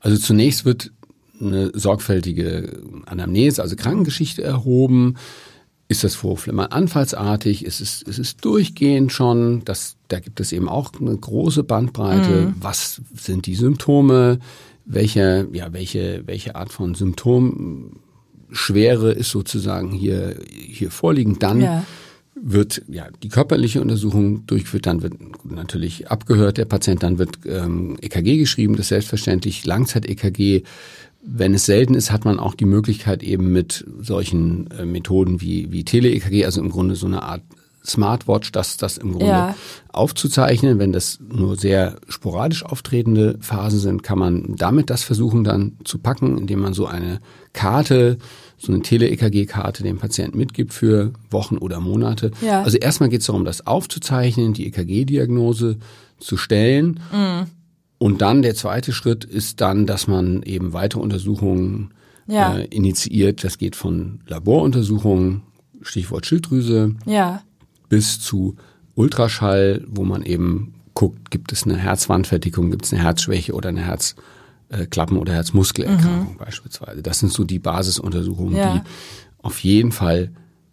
Also 0.00 0.16
zunächst 0.18 0.64
wird 0.64 0.90
eine 1.40 1.70
sorgfältige 1.78 2.82
Anamnese, 3.06 3.62
also 3.62 3.76
Krankengeschichte 3.76 4.42
erhoben. 4.42 5.14
Ist 5.86 6.02
das 6.02 6.16
Vorhofflimmern 6.16 6.72
anfallsartig? 6.72 7.64
Ist 7.64 7.80
es, 7.80 8.02
ist 8.02 8.18
es 8.18 8.36
durchgehend 8.36 9.12
schon? 9.12 9.64
Das, 9.64 9.94
da 10.08 10.18
gibt 10.18 10.40
es 10.40 10.50
eben 10.50 10.68
auch 10.68 10.90
eine 11.00 11.16
große 11.16 11.62
Bandbreite. 11.62 12.46
Mhm. 12.46 12.54
Was 12.60 13.00
sind 13.14 13.46
die 13.46 13.54
Symptome? 13.54 14.40
Welche, 14.86 15.46
ja, 15.52 15.72
welche, 15.72 16.24
welche 16.26 16.56
Art 16.56 16.72
von 16.72 16.96
Symptom 16.96 18.00
Schwere 18.52 19.12
ist 19.12 19.30
sozusagen 19.30 19.90
hier, 19.90 20.36
hier 20.48 20.90
vorliegend. 20.90 21.42
Dann 21.42 21.60
ja. 21.60 21.84
wird 22.34 22.82
ja 22.88 23.06
die 23.22 23.28
körperliche 23.28 23.80
Untersuchung 23.80 24.46
durchgeführt, 24.46 24.86
dann 24.86 25.02
wird 25.02 25.14
natürlich 25.44 26.10
abgehört 26.10 26.58
der 26.58 26.66
Patient, 26.66 27.02
dann 27.02 27.18
wird 27.18 27.38
ähm, 27.46 27.96
EKG 28.00 28.38
geschrieben, 28.38 28.76
das 28.76 28.86
ist 28.86 28.90
selbstverständlich 28.90 29.64
Langzeit-EKG. 29.64 30.62
Wenn 31.24 31.54
es 31.54 31.66
selten 31.66 31.94
ist, 31.94 32.10
hat 32.10 32.24
man 32.24 32.38
auch 32.38 32.54
die 32.54 32.64
Möglichkeit 32.64 33.22
eben 33.22 33.52
mit 33.52 33.84
solchen 34.00 34.70
äh, 34.72 34.84
Methoden 34.84 35.40
wie, 35.40 35.70
wie 35.70 35.84
Tele-EKG, 35.84 36.44
also 36.44 36.60
im 36.60 36.70
Grunde 36.70 36.96
so 36.96 37.06
eine 37.06 37.22
Art 37.22 37.42
Smartwatch, 37.84 38.52
das, 38.52 38.76
das 38.76 38.98
im 38.98 39.12
Grunde 39.12 39.26
ja. 39.26 39.54
aufzuzeichnen. 39.92 40.78
Wenn 40.78 40.92
das 40.92 41.18
nur 41.20 41.56
sehr 41.56 41.96
sporadisch 42.08 42.64
auftretende 42.64 43.38
Phasen 43.40 43.78
sind, 43.78 44.02
kann 44.02 44.18
man 44.18 44.54
damit 44.56 44.90
das 44.90 45.02
versuchen 45.02 45.44
dann 45.44 45.78
zu 45.84 45.98
packen, 45.98 46.38
indem 46.38 46.60
man 46.60 46.74
so 46.74 46.86
eine 46.86 47.20
Karte, 47.52 48.18
so 48.58 48.72
eine 48.72 48.82
Tele-EKG-Karte 48.82 49.82
dem 49.82 49.98
Patienten 49.98 50.38
mitgibt 50.38 50.72
für 50.72 51.12
Wochen 51.30 51.58
oder 51.58 51.80
Monate. 51.80 52.30
Ja. 52.40 52.62
Also 52.62 52.78
erstmal 52.78 53.08
geht 53.08 53.20
es 53.20 53.26
darum, 53.26 53.44
das 53.44 53.66
aufzuzeichnen, 53.66 54.52
die 54.52 54.66
EKG-Diagnose 54.66 55.78
zu 56.18 56.36
stellen. 56.36 57.00
Mhm. 57.12 57.46
Und 57.98 58.22
dann 58.22 58.42
der 58.42 58.54
zweite 58.54 58.92
Schritt 58.92 59.24
ist 59.24 59.60
dann, 59.60 59.86
dass 59.86 60.06
man 60.06 60.42
eben 60.42 60.72
weitere 60.72 61.00
Untersuchungen 61.00 61.92
ja. 62.26 62.56
äh, 62.56 62.64
initiiert. 62.66 63.44
Das 63.44 63.58
geht 63.58 63.76
von 63.76 64.20
Laboruntersuchungen, 64.26 65.42
Stichwort 65.82 66.26
Schilddrüse, 66.26 66.94
ja 67.04 67.42
bis 67.92 68.20
zu 68.20 68.56
Ultraschall, 68.94 69.84
wo 69.86 70.02
man 70.02 70.22
eben 70.22 70.72
guckt, 70.94 71.30
gibt 71.30 71.52
es 71.52 71.64
eine 71.64 71.76
Herzwandverdickung, 71.76 72.70
gibt 72.70 72.86
es 72.86 72.94
eine 72.94 73.02
Herzschwäche 73.02 73.52
oder 73.52 73.68
eine 73.68 73.82
Herzklappen- 74.72 75.18
oder 75.18 75.32
Herzmuskelerkrankung 75.34 76.34
mhm. 76.34 76.38
beispielsweise. 76.38 77.02
Das 77.02 77.18
sind 77.18 77.32
so 77.32 77.44
die 77.44 77.58
Basisuntersuchungen, 77.58 78.56
ja. 78.56 78.74
die 78.74 78.80
auf 79.42 79.58
jeden 79.60 79.92
Fall 79.92 80.30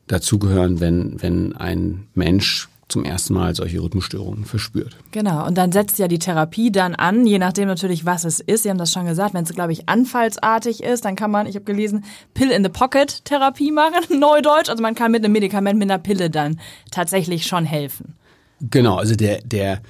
dazugehören, 0.08 0.80
wenn, 0.80 1.22
wenn 1.22 1.56
ein 1.56 2.08
Mensch 2.16 2.70
zum 2.90 3.06
ersten 3.06 3.36
Mal 3.36 3.56
solche 3.56 3.80
Rhythmusstörungen 3.82 4.46
verspürt. 4.46 4.98
Genau, 5.12 5.46
und 5.46 5.58
dann 5.58 5.72
setzt 5.72 6.00
ja 6.00 6.08
die 6.08 6.18
Therapie 6.18 6.72
dann 6.72 6.96
an, 6.96 7.26
je 7.26 7.38
nachdem 7.38 7.68
natürlich, 7.68 8.06
was 8.06 8.26
es 8.26 8.40
ist. 8.40 8.64
Sie 8.64 8.70
haben 8.70 8.80
das 8.80 8.92
schon 8.92 9.06
gesagt, 9.06 9.36
wenn 9.36 9.44
es, 9.44 9.54
glaube 9.54 9.72
ich, 9.72 9.88
anfallsartig 9.88 10.84
ist, 10.84 11.06
dann 11.06 11.16
kann 11.16 11.30
man, 11.30 11.46
ich 11.46 11.56
habe 11.56 11.66
gelesen, 11.66 12.04
Pill-in-the-Pocket-Therapie 12.34 13.72
machen, 13.72 14.04
Neudeutsch. 14.20 14.70
Also 14.70 14.82
man 14.82 14.96
kann 14.96 15.12
mit 15.12 15.24
einem 15.24 15.34
Medikament, 15.34 15.78
mit 15.78 15.90
einer 15.90 16.00
Pille 16.00 16.32
dann 16.32 16.60
tatsächlich 16.90 17.46
schon 17.46 17.64
helfen. 17.64 18.16
Genau, 18.60 18.96
also 18.96 19.16
der, 19.16 19.42
der 19.42 19.82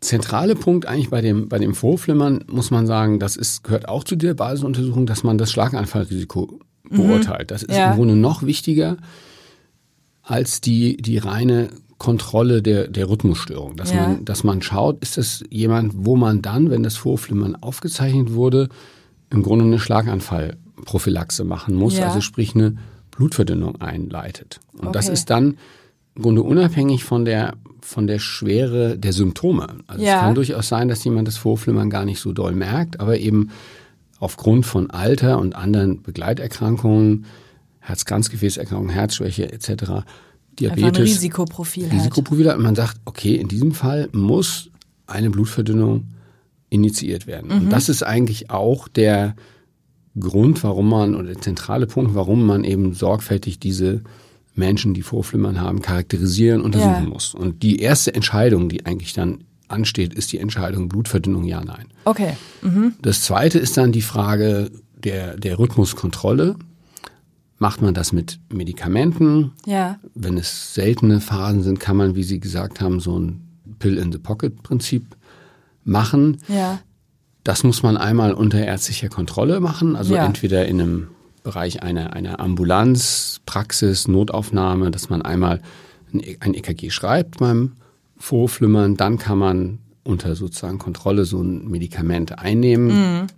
zentrale 0.00 0.54
Punkt 0.54 0.86
eigentlich 0.86 1.10
bei 1.10 1.20
dem, 1.20 1.48
bei 1.48 1.58
dem 1.58 1.74
Vorflimmern, 1.74 2.44
muss 2.50 2.70
man 2.70 2.86
sagen, 2.86 3.18
das 3.18 3.36
ist, 3.36 3.64
gehört 3.64 3.88
auch 3.88 4.04
zu 4.04 4.16
der 4.16 4.34
Basisuntersuchung, 4.34 5.06
dass 5.06 5.22
man 5.22 5.38
das 5.38 5.52
Schlaganfallrisiko 5.52 6.60
mhm. 6.88 6.96
beurteilt. 6.96 7.50
Das 7.50 7.62
ist 7.62 7.76
ja. 7.76 7.90
im 7.90 7.96
Grunde 7.96 8.16
noch 8.16 8.42
wichtiger 8.42 8.96
als 10.22 10.60
die, 10.60 10.96
die 10.96 11.18
reine 11.18 11.68
Kontrolle 11.98 12.62
der, 12.62 12.88
der 12.88 13.10
Rhythmusstörung. 13.10 13.76
Dass, 13.76 13.92
ja. 13.92 14.08
man, 14.08 14.24
dass 14.24 14.42
man 14.42 14.62
schaut, 14.62 15.02
ist 15.02 15.18
das 15.18 15.44
jemand, 15.50 15.92
wo 15.96 16.16
man 16.16 16.40
dann, 16.40 16.70
wenn 16.70 16.82
das 16.82 16.96
Vorflimmern 16.96 17.56
aufgezeichnet 17.56 18.32
wurde, 18.32 18.68
im 19.28 19.42
Grunde 19.42 19.66
eine 19.66 19.78
Schlaganfallprophylaxe 19.78 21.44
machen 21.44 21.74
muss, 21.74 21.98
ja. 21.98 22.06
also 22.06 22.22
sprich 22.22 22.54
eine 22.54 22.76
Blutverdünnung 23.10 23.80
einleitet. 23.82 24.60
Und 24.72 24.88
okay. 24.88 24.92
das 24.92 25.08
ist 25.10 25.28
dann 25.28 25.58
im 26.14 26.22
Grunde 26.22 26.42
unabhängig 26.42 27.04
von 27.04 27.24
der, 27.24 27.54
von 27.80 28.06
der 28.06 28.18
Schwere 28.18 28.98
der 28.98 29.12
Symptome. 29.12 29.78
Also 29.86 30.04
ja. 30.04 30.16
es 30.16 30.20
kann 30.20 30.34
durchaus 30.34 30.68
sein, 30.68 30.88
dass 30.88 31.04
jemand 31.04 31.28
das 31.28 31.36
Vorflimmern 31.36 31.90
gar 31.90 32.04
nicht 32.04 32.20
so 32.20 32.32
doll 32.32 32.52
merkt, 32.52 33.00
aber 33.00 33.18
eben 33.18 33.50
aufgrund 34.18 34.66
von 34.66 34.90
Alter 34.90 35.38
und 35.38 35.54
anderen 35.56 36.02
Begleiterkrankungen, 36.02 37.26
Herz-Kranzgefäßerkrankungen, 37.80 38.92
Herzschwäche 38.92 39.50
etc., 39.50 40.04
Diabetes. 40.58 40.84
Einfach 40.84 40.98
ein 41.00 41.06
Risikoprofil. 41.06 41.86
Risikoprofil 41.86 42.48
hat. 42.48 42.56
Und 42.56 42.64
man 42.64 42.74
sagt, 42.74 43.00
okay, 43.04 43.36
in 43.36 43.48
diesem 43.48 43.72
Fall 43.72 44.08
muss 44.12 44.70
eine 45.06 45.30
Blutverdünnung 45.30 46.08
initiiert 46.68 47.26
werden. 47.26 47.48
Mhm. 47.48 47.64
Und 47.64 47.70
das 47.70 47.88
ist 47.88 48.02
eigentlich 48.02 48.50
auch 48.50 48.88
der 48.88 49.34
Grund, 50.18 50.62
warum 50.64 50.88
man, 50.88 51.14
oder 51.14 51.28
der 51.28 51.40
zentrale 51.40 51.86
Punkt, 51.86 52.14
warum 52.14 52.44
man 52.44 52.64
eben 52.64 52.94
sorgfältig 52.94 53.58
diese 53.58 54.02
Menschen, 54.60 54.94
die 54.94 55.02
Vorflimmern 55.02 55.60
haben, 55.60 55.82
charakterisieren, 55.82 56.60
untersuchen 56.60 57.04
Ja. 57.04 57.08
muss. 57.08 57.34
Und 57.34 57.64
die 57.64 57.80
erste 57.80 58.14
Entscheidung, 58.14 58.68
die 58.68 58.86
eigentlich 58.86 59.12
dann 59.12 59.42
ansteht, 59.66 60.14
ist 60.14 60.30
die 60.32 60.38
Entscheidung 60.38 60.88
Blutverdünnung 60.88 61.44
ja, 61.44 61.60
nein. 61.64 61.86
Okay. 62.04 62.34
Das 63.02 63.22
zweite 63.22 63.58
ist 63.58 63.76
dann 63.76 63.90
die 63.92 64.02
Frage 64.02 64.70
der, 65.04 65.36
der 65.36 65.58
Rhythmuskontrolle. 65.58 66.56
Macht 67.58 67.82
man 67.82 67.92
das 67.94 68.12
mit 68.12 68.40
Medikamenten? 68.52 69.52
Ja. 69.66 69.98
Wenn 70.14 70.38
es 70.38 70.74
seltene 70.74 71.20
Phasen 71.20 71.62
sind, 71.62 71.78
kann 71.80 71.96
man, 71.96 72.14
wie 72.14 72.22
Sie 72.22 72.40
gesagt 72.40 72.80
haben, 72.80 73.00
so 73.00 73.18
ein 73.18 73.42
Pill-in-the-Pocket-Prinzip 73.80 75.04
machen. 75.84 76.38
Ja. 76.48 76.80
Das 77.44 77.62
muss 77.64 77.82
man 77.82 77.96
einmal 77.96 78.34
unter 78.34 78.58
ärztlicher 78.64 79.08
Kontrolle 79.08 79.60
machen, 79.60 79.96
also 79.96 80.14
Ja. 80.14 80.24
entweder 80.26 80.66
in 80.66 80.80
einem 80.80 81.08
Bereich 81.42 81.82
einer, 81.82 82.12
einer 82.12 82.40
Ambulanz, 82.40 83.40
Praxis, 83.46 84.08
Notaufnahme, 84.08 84.90
dass 84.90 85.08
man 85.08 85.22
einmal 85.22 85.60
ein, 86.12 86.20
E- 86.20 86.36
EKG 86.58 86.90
schreibt 86.90 87.38
beim 87.38 87.72
Vorflimmern, 88.16 88.96
dann 88.96 89.18
kann 89.18 89.38
man 89.38 89.78
unter 90.04 90.34
sozusagen 90.34 90.78
Kontrolle 90.78 91.24
so 91.24 91.40
ein 91.42 91.68
Medikament 91.68 92.38
einnehmen 92.38 93.28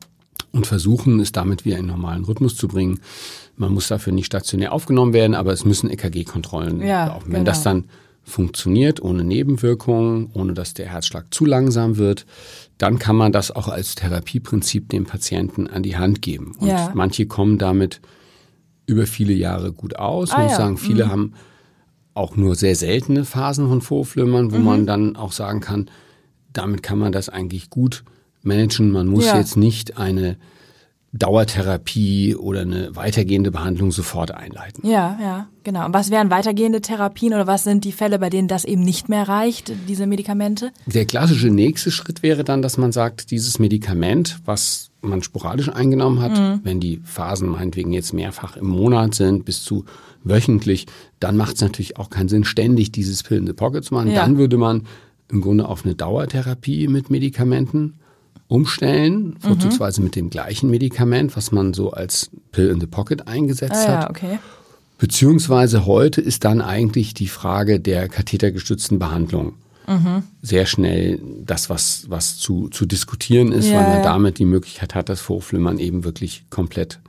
und 0.52 0.66
versuchen, 0.66 1.20
es 1.20 1.32
damit 1.32 1.64
wieder 1.64 1.78
in 1.78 1.86
normalen 1.86 2.24
Rhythmus 2.24 2.56
zu 2.56 2.68
bringen. 2.68 3.00
Man 3.56 3.72
muss 3.72 3.88
dafür 3.88 4.12
nicht 4.12 4.26
stationär 4.26 4.72
aufgenommen 4.72 5.12
werden, 5.12 5.34
aber 5.34 5.52
es 5.52 5.64
müssen 5.64 5.90
EKG-Kontrollen 5.90 6.80
Ja, 6.80 7.06
laufen. 7.08 7.26
Wenn 7.26 7.32
genau. 7.40 7.44
das 7.44 7.62
dann 7.62 7.84
funktioniert, 8.24 9.02
ohne 9.02 9.24
Nebenwirkungen, 9.24 10.30
ohne 10.32 10.54
dass 10.54 10.74
der 10.74 10.88
Herzschlag 10.88 11.26
zu 11.34 11.44
langsam 11.44 11.96
wird, 11.96 12.24
dann 12.78 12.98
kann 12.98 13.16
man 13.16 13.32
das 13.32 13.50
auch 13.50 13.68
als 13.68 13.94
Therapieprinzip 13.94 14.88
dem 14.88 15.04
Patienten 15.04 15.66
an 15.66 15.82
die 15.82 15.96
Hand 15.96 16.22
geben. 16.22 16.52
Und 16.58 16.68
Ja. 16.68 16.90
manche 16.94 17.26
kommen 17.26 17.58
damit 17.58 18.00
über 18.86 19.06
viele 19.06 19.32
Jahre 19.32 19.72
gut 19.72 19.96
aus. 19.96 20.30
Ah, 20.30 20.42
muss 20.42 20.52
ja. 20.52 20.56
sagen, 20.58 20.76
viele 20.78 21.08
haben 21.08 21.34
auch 22.14 22.36
nur 22.36 22.54
sehr 22.54 22.76
seltene 22.76 23.24
Phasen 23.24 23.68
von 23.68 23.80
Vorflimmern, 23.80 24.46
Mhm. 24.46 24.52
wo 24.52 24.58
man 24.58 24.86
dann 24.86 25.16
auch 25.16 25.32
sagen 25.32 25.60
kann, 25.60 25.90
damit 26.52 26.82
kann 26.82 26.98
man 26.98 27.12
das 27.12 27.28
eigentlich 27.28 27.70
gut 27.70 28.04
managen. 28.42 28.90
Man 28.90 29.06
muss 29.06 29.26
Ja. 29.26 29.38
jetzt 29.38 29.56
nicht 29.56 29.96
eine 29.96 30.36
Dauertherapie 31.14 32.34
oder 32.36 32.62
eine 32.62 32.96
weitergehende 32.96 33.50
Behandlung 33.50 33.92
sofort 33.92 34.30
einleiten. 34.30 34.88
Ja, 34.88 35.18
ja, 35.20 35.48
genau. 35.62 35.84
Und 35.84 35.92
was 35.92 36.10
wären 36.10 36.30
weitergehende 36.30 36.80
Therapien 36.80 37.34
oder 37.34 37.46
was 37.46 37.64
sind 37.64 37.84
die 37.84 37.92
Fälle, 37.92 38.18
bei 38.18 38.30
denen 38.30 38.48
das 38.48 38.64
eben 38.64 38.82
nicht 38.82 39.10
mehr 39.10 39.28
reicht, 39.28 39.72
diese 39.88 40.06
Medikamente? 40.06 40.70
Der 40.86 41.04
klassische 41.04 41.48
nächste 41.48 41.90
Schritt 41.90 42.22
wäre 42.22 42.44
dann, 42.44 42.62
dass 42.62 42.78
man 42.78 42.92
sagt, 42.92 43.30
dieses 43.30 43.58
Medikament, 43.58 44.38
was 44.46 44.90
man 45.02 45.22
sporadisch 45.22 45.68
eingenommen 45.68 46.22
hat, 46.22 46.64
wenn 46.64 46.80
die 46.80 47.00
Phasen 47.04 47.48
meinetwegen 47.48 47.92
jetzt 47.92 48.14
mehrfach 48.14 48.56
im 48.56 48.68
Monat 48.68 49.14
sind, 49.14 49.44
bis 49.44 49.64
zu 49.64 49.84
wöchentlich, 50.24 50.86
dann 51.20 51.36
macht 51.36 51.56
es 51.56 51.60
natürlich 51.60 51.98
auch 51.98 52.08
keinen 52.08 52.28
Sinn, 52.28 52.44
ständig 52.44 52.92
dieses 52.92 53.22
Pill 53.22 53.38
in 53.38 53.46
the 53.46 53.52
Pocket 53.52 53.84
zu 53.84 53.92
machen. 53.94 54.10
Ja. 54.12 54.22
Dann 54.22 54.38
würde 54.38 54.56
man 54.56 54.86
im 55.28 55.40
Grunde 55.40 55.68
auf 55.68 55.84
eine 55.84 55.94
Dauertherapie 55.94 56.88
mit 56.88 57.10
Medikamenten 57.10 57.98
umstellen, 58.52 59.36
vorzugsweise 59.40 60.02
mit 60.02 60.14
dem 60.14 60.30
gleichen 60.30 60.70
Medikament, 60.70 61.36
was 61.36 61.52
man 61.52 61.72
so 61.74 61.90
als 61.90 62.30
Pill 62.52 62.68
in 62.68 62.80
the 62.80 62.86
Pocket 62.86 63.26
eingesetzt 63.26 63.72
Ah, 63.74 63.88
hat. 63.88 64.02
ja, 64.04 64.10
okay. 64.10 64.38
Beziehungsweise 64.98 65.84
heute 65.86 66.20
ist 66.20 66.44
dann 66.44 66.60
eigentlich 66.60 67.12
die 67.14 67.26
Frage 67.26 67.80
der 67.80 68.08
kathetergestützten 68.08 68.98
Behandlung 68.98 69.54
sehr 70.40 70.64
schnell 70.64 71.20
das, 71.44 71.68
was, 71.68 72.04
was 72.08 72.38
zu, 72.38 72.68
zu 72.68 72.86
diskutieren 72.86 73.50
ist, 73.52 73.66
Ja, 73.68 73.80
weil 73.80 73.88
man 73.88 73.96
ja. 73.98 74.02
damit 74.04 74.38
die 74.38 74.44
Möglichkeit 74.46 74.94
hat, 74.94 75.08
das 75.08 75.20
Vorflimmern 75.20 75.78
eben 75.78 76.04
wirklich 76.04 76.44
komplett 76.50 77.00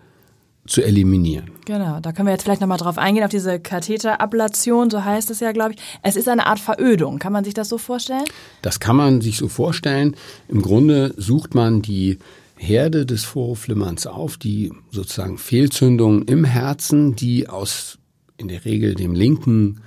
zu 0.65 0.81
eliminieren. 0.81 1.51
Genau, 1.65 1.99
da 1.99 2.13
können 2.13 2.27
wir 2.27 2.33
jetzt 2.33 2.43
vielleicht 2.43 2.61
nochmal 2.61 2.77
drauf 2.77 2.97
eingehen, 2.97 3.23
auf 3.23 3.29
diese 3.29 3.59
Katheterablation, 3.59 4.89
so 4.89 5.03
heißt 5.03 5.29
es 5.29 5.39
ja, 5.41 5.51
glaube 5.51 5.73
ich. 5.73 5.79
Es 6.03 6.15
ist 6.15 6.29
eine 6.29 6.45
Art 6.45 6.59
Verödung, 6.59 7.19
kann 7.19 7.33
man 7.33 7.43
sich 7.43 7.53
das 7.53 7.69
so 7.69 7.77
vorstellen? 7.77 8.23
Das 8.61 8.79
kann 8.79 8.95
man 8.95 9.21
sich 9.21 9.37
so 9.37 9.49
vorstellen. 9.49 10.15
Im 10.47 10.61
Grunde 10.61 11.13
sucht 11.17 11.53
man 11.53 11.81
die 11.81 12.19
Herde 12.55 13.05
des 13.05 13.25
Vorhofflimmerns 13.25 14.07
auf, 14.07 14.37
die 14.37 14.71
sozusagen 14.89 15.37
Fehlzündungen 15.37 16.23
im 16.23 16.45
Herzen, 16.45 17.15
die 17.15 17.49
aus 17.49 17.97
in 18.37 18.47
der 18.47 18.63
Regel 18.63 18.95
dem 18.95 19.13
linken 19.13 19.81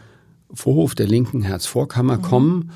Vorhof, 0.53 0.95
der 0.95 1.07
linken 1.07 1.43
Herzvorkammer 1.43 2.19
kommen. 2.19 2.71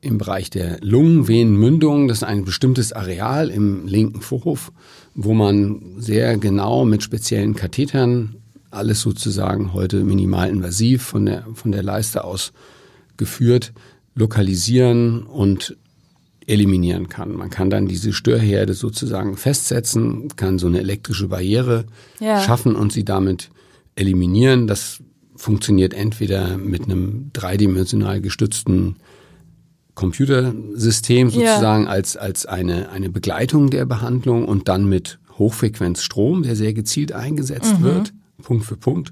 Im 0.00 0.16
Bereich 0.18 0.48
der 0.48 0.78
Lungenvenenmündung, 0.80 2.06
das 2.06 2.18
ist 2.18 2.22
ein 2.22 2.44
bestimmtes 2.44 2.92
Areal 2.92 3.50
im 3.50 3.86
linken 3.86 4.20
Vorhof, 4.20 4.70
wo 5.14 5.34
man 5.34 5.96
sehr 5.98 6.38
genau 6.38 6.84
mit 6.84 7.02
speziellen 7.02 7.54
Kathetern 7.56 8.36
alles 8.70 9.00
sozusagen 9.00 9.72
heute 9.72 10.04
minimalinvasiv 10.04 11.02
von 11.02 11.26
der, 11.26 11.46
von 11.54 11.72
der 11.72 11.82
Leiste 11.82 12.22
aus 12.22 12.52
geführt, 13.16 13.72
lokalisieren 14.14 15.24
und 15.24 15.76
eliminieren 16.46 17.08
kann. 17.08 17.34
Man 17.34 17.50
kann 17.50 17.68
dann 17.68 17.88
diese 17.88 18.12
Störherde 18.12 18.74
sozusagen 18.74 19.36
festsetzen, 19.36 20.28
kann 20.36 20.58
so 20.60 20.68
eine 20.68 20.78
elektrische 20.78 21.28
Barriere 21.28 21.86
Ja. 22.20 22.40
schaffen 22.40 22.76
und 22.76 22.92
sie 22.92 23.04
damit 23.04 23.50
eliminieren. 23.96 24.66
Das 24.68 25.00
funktioniert 25.34 25.92
entweder 25.92 26.56
mit 26.56 26.84
einem 26.84 27.30
dreidimensional 27.32 28.20
gestützten 28.20 28.96
Computersystem 29.98 31.28
Ja. 31.28 31.34
sozusagen 31.34 31.88
als, 31.88 32.16
als 32.16 32.46
eine, 32.46 32.90
eine 32.90 33.10
Begleitung 33.10 33.68
der 33.70 33.84
Behandlung 33.84 34.44
und 34.46 34.68
dann 34.68 34.88
mit 34.88 35.18
Hochfrequenzstrom, 35.38 36.44
der 36.44 36.54
sehr 36.54 36.72
gezielt 36.72 37.12
eingesetzt 37.12 37.82
wird, 37.82 38.12
Punkt 38.42 38.64
für 38.64 38.76
Punkt. 38.76 39.10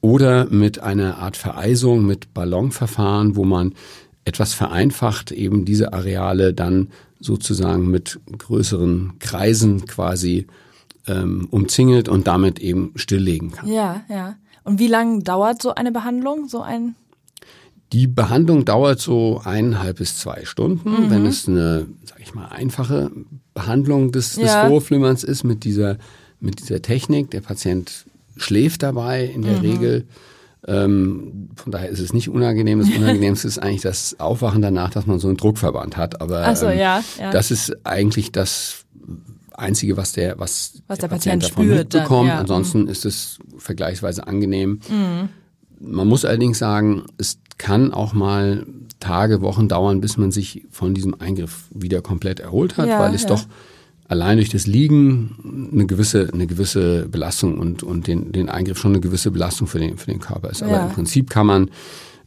Oder 0.00 0.46
mit 0.48 0.78
einer 0.80 1.18
Art 1.18 1.36
Vereisung, 1.36 2.06
mit 2.06 2.34
Ballonverfahren, 2.34 3.34
wo 3.34 3.44
man 3.44 3.74
etwas 4.24 4.54
vereinfacht 4.54 5.32
eben 5.32 5.64
diese 5.64 5.92
Areale 5.92 6.54
dann 6.54 6.88
sozusagen 7.18 7.90
mit 7.90 8.20
größeren 8.38 9.14
Kreisen 9.18 9.86
quasi 9.86 10.46
ähm, 11.08 11.48
umzingelt 11.50 12.08
und 12.08 12.28
damit 12.28 12.60
eben 12.60 12.92
stilllegen 12.94 13.50
kann. 13.50 13.68
Ja, 13.68 14.02
ja. 14.08 14.36
Und 14.62 14.78
wie 14.78 14.86
lange 14.86 15.24
dauert 15.24 15.60
so 15.60 15.74
eine 15.74 15.90
Behandlung, 15.90 16.46
so 16.48 16.62
ein? 16.62 16.94
Die 17.92 18.06
Behandlung 18.06 18.64
dauert 18.64 19.00
so 19.00 19.40
eineinhalb 19.44 19.98
bis 19.98 20.16
zwei 20.18 20.44
Stunden, 20.44 21.10
wenn 21.10 21.26
es 21.26 21.46
eine, 21.46 21.86
sag 22.04 22.20
ich 22.20 22.34
mal, 22.34 22.46
einfache 22.46 23.10
Behandlung 23.54 24.12
des, 24.12 24.36
des 24.36 24.50
Ja. 24.50 24.66
Vorflimmerns 24.68 25.24
ist 25.24 25.44
mit 25.44 25.64
dieser, 25.64 25.98
mit 26.40 26.60
dieser 26.60 26.80
Technik. 26.80 27.30
Der 27.30 27.42
Patient 27.42 28.06
schläft 28.36 28.82
dabei 28.82 29.24
in 29.26 29.42
der 29.42 29.62
Regel. 29.62 30.06
Ähm, 30.66 31.50
von 31.56 31.72
daher 31.72 31.90
ist 31.90 31.98
es 31.98 32.12
nicht 32.14 32.28
unangenehm. 32.30 32.78
Das 32.78 32.88
Unangenehmste 32.96 33.46
ist 33.48 33.58
eigentlich 33.58 33.82
das 33.82 34.18
Aufwachen 34.18 34.62
danach, 34.62 34.90
dass 34.90 35.06
man 35.06 35.18
so 35.18 35.28
einen 35.28 35.36
Druckverband 35.36 35.96
hat. 35.96 36.20
Aber 36.22 36.54
so, 36.56 36.68
ähm, 36.68 36.78
ja, 36.78 37.02
ja. 37.18 37.30
das 37.30 37.50
ist 37.50 37.84
eigentlich 37.84 38.32
das 38.32 38.84
Einzige, 39.54 39.98
was 39.98 40.12
der, 40.12 40.38
was, 40.38 40.82
Was 40.86 40.98
der 40.98 41.08
Patient 41.08 41.42
Patient 41.42 41.44
davon 41.44 41.64
spürt 41.64 41.94
dann, 41.94 42.00
mitbekommt. 42.00 42.28
ja. 42.28 42.38
Ansonsten 42.38 42.88
ist 42.88 43.04
es 43.04 43.38
vergleichsweise 43.58 44.26
angenehm. 44.26 44.80
Mhm. 44.88 45.28
Man 45.84 46.06
muss 46.08 46.24
allerdings 46.24 46.58
sagen, 46.58 47.04
es 47.18 47.38
kann 47.58 47.92
auch 47.92 48.12
mal 48.12 48.66
Tage, 49.00 49.40
Wochen 49.40 49.68
dauern, 49.68 50.00
bis 50.00 50.16
man 50.16 50.30
sich 50.30 50.64
von 50.70 50.94
diesem 50.94 51.20
Eingriff 51.20 51.64
wieder 51.70 52.02
komplett 52.02 52.40
erholt 52.40 52.76
hat, 52.76 52.88
Ja, 52.88 53.00
weil 53.00 53.14
es 53.14 53.22
ja. 53.22 53.28
doch 53.30 53.44
allein 54.08 54.36
durch 54.36 54.50
das 54.50 54.66
Liegen 54.66 55.68
eine 55.72 55.86
gewisse, 55.86 56.30
eine 56.32 56.46
gewisse 56.46 57.08
Belastung 57.08 57.58
und, 57.58 57.82
und 57.82 58.06
den, 58.06 58.30
den 58.32 58.48
Eingriff 58.48 58.78
schon 58.78 58.92
eine 58.92 59.00
gewisse 59.00 59.30
Belastung 59.30 59.66
für 59.66 59.78
den, 59.80 59.96
für 59.98 60.10
den 60.10 60.20
Körper 60.20 60.50
ist. 60.50 60.62
Aber 60.62 60.72
Ja. 60.72 60.86
im 60.86 60.92
Prinzip 60.92 61.30
kann 61.30 61.46
man 61.46 61.70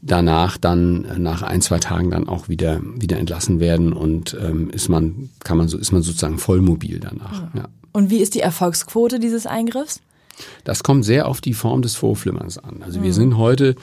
danach 0.01 0.57
dann 0.57 1.05
nach 1.21 1.41
ein, 1.41 1.61
zwei 1.61 1.79
Tagen 1.79 2.11
dann 2.11 2.27
auch 2.27 2.49
wieder, 2.49 2.81
wieder 2.95 3.17
entlassen 3.17 3.59
werden 3.59 3.93
und 3.93 4.35
ähm, 4.39 4.69
ist 4.69 4.89
man, 4.89 5.29
kann 5.43 5.57
man 5.57 5.67
so, 5.67 5.77
ist 5.77 5.91
man 5.91 6.01
sozusagen 6.01 6.37
vollmobil 6.37 6.99
danach. 6.99 7.43
Ja. 7.55 7.67
Und 7.91 8.09
wie 8.09 8.17
ist 8.17 8.35
die 8.35 8.41
Erfolgsquote 8.41 9.19
dieses 9.19 9.47
Eingriffs? 9.47 10.01
Das 10.63 10.83
kommt 10.83 11.05
sehr 11.05 11.27
auf 11.27 11.41
die 11.41 11.53
Form 11.53 11.81
des 11.81 11.95
Vorflimmerns 11.95 12.57
an. 12.57 12.81
Also 12.83 13.01
wir 13.01 13.13
sind 13.13 13.37
heute 13.37 13.75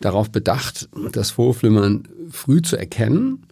darauf 0.00 0.30
bedacht, 0.30 0.88
das 1.12 1.30
Vorflimmern 1.30 2.06
früh 2.30 2.62
zu 2.62 2.76
erkennen, 2.76 3.46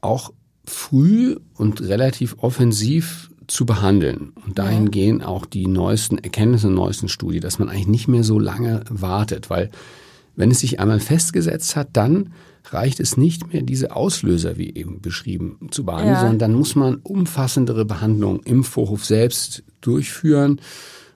auch 0.00 0.32
früh 0.64 1.36
und 1.54 1.82
relativ 1.82 2.36
offensiv 2.38 3.30
zu 3.46 3.66
behandeln. 3.66 4.32
Und 4.46 4.58
dahin 4.58 4.90
gehen 4.90 5.22
auch 5.22 5.44
die 5.44 5.66
neuesten 5.66 6.16
Erkenntnisse 6.18 6.70
neuesten 6.70 7.08
Studien, 7.08 7.42
dass 7.42 7.58
man 7.58 7.68
eigentlich 7.68 7.88
nicht 7.88 8.08
mehr 8.08 8.24
so 8.24 8.38
lange 8.38 8.82
wartet, 8.88 9.50
weil 9.50 9.70
wenn 10.36 10.50
es 10.50 10.60
sich 10.60 10.80
einmal 10.80 11.00
festgesetzt 11.00 11.76
hat, 11.76 11.88
dann 11.92 12.32
reicht 12.70 12.98
es 12.98 13.16
nicht 13.18 13.52
mehr, 13.52 13.62
diese 13.62 13.94
Auslöser, 13.94 14.56
wie 14.56 14.74
eben 14.74 15.00
beschrieben, 15.02 15.68
zu 15.70 15.84
behandeln, 15.84 16.14
Ja. 16.14 16.20
sondern 16.20 16.38
dann 16.38 16.54
muss 16.54 16.74
man 16.74 16.96
umfassendere 16.96 17.84
Behandlungen 17.84 18.40
im 18.44 18.64
Vorhof 18.64 19.04
selbst 19.04 19.62
durchführen 19.82 20.60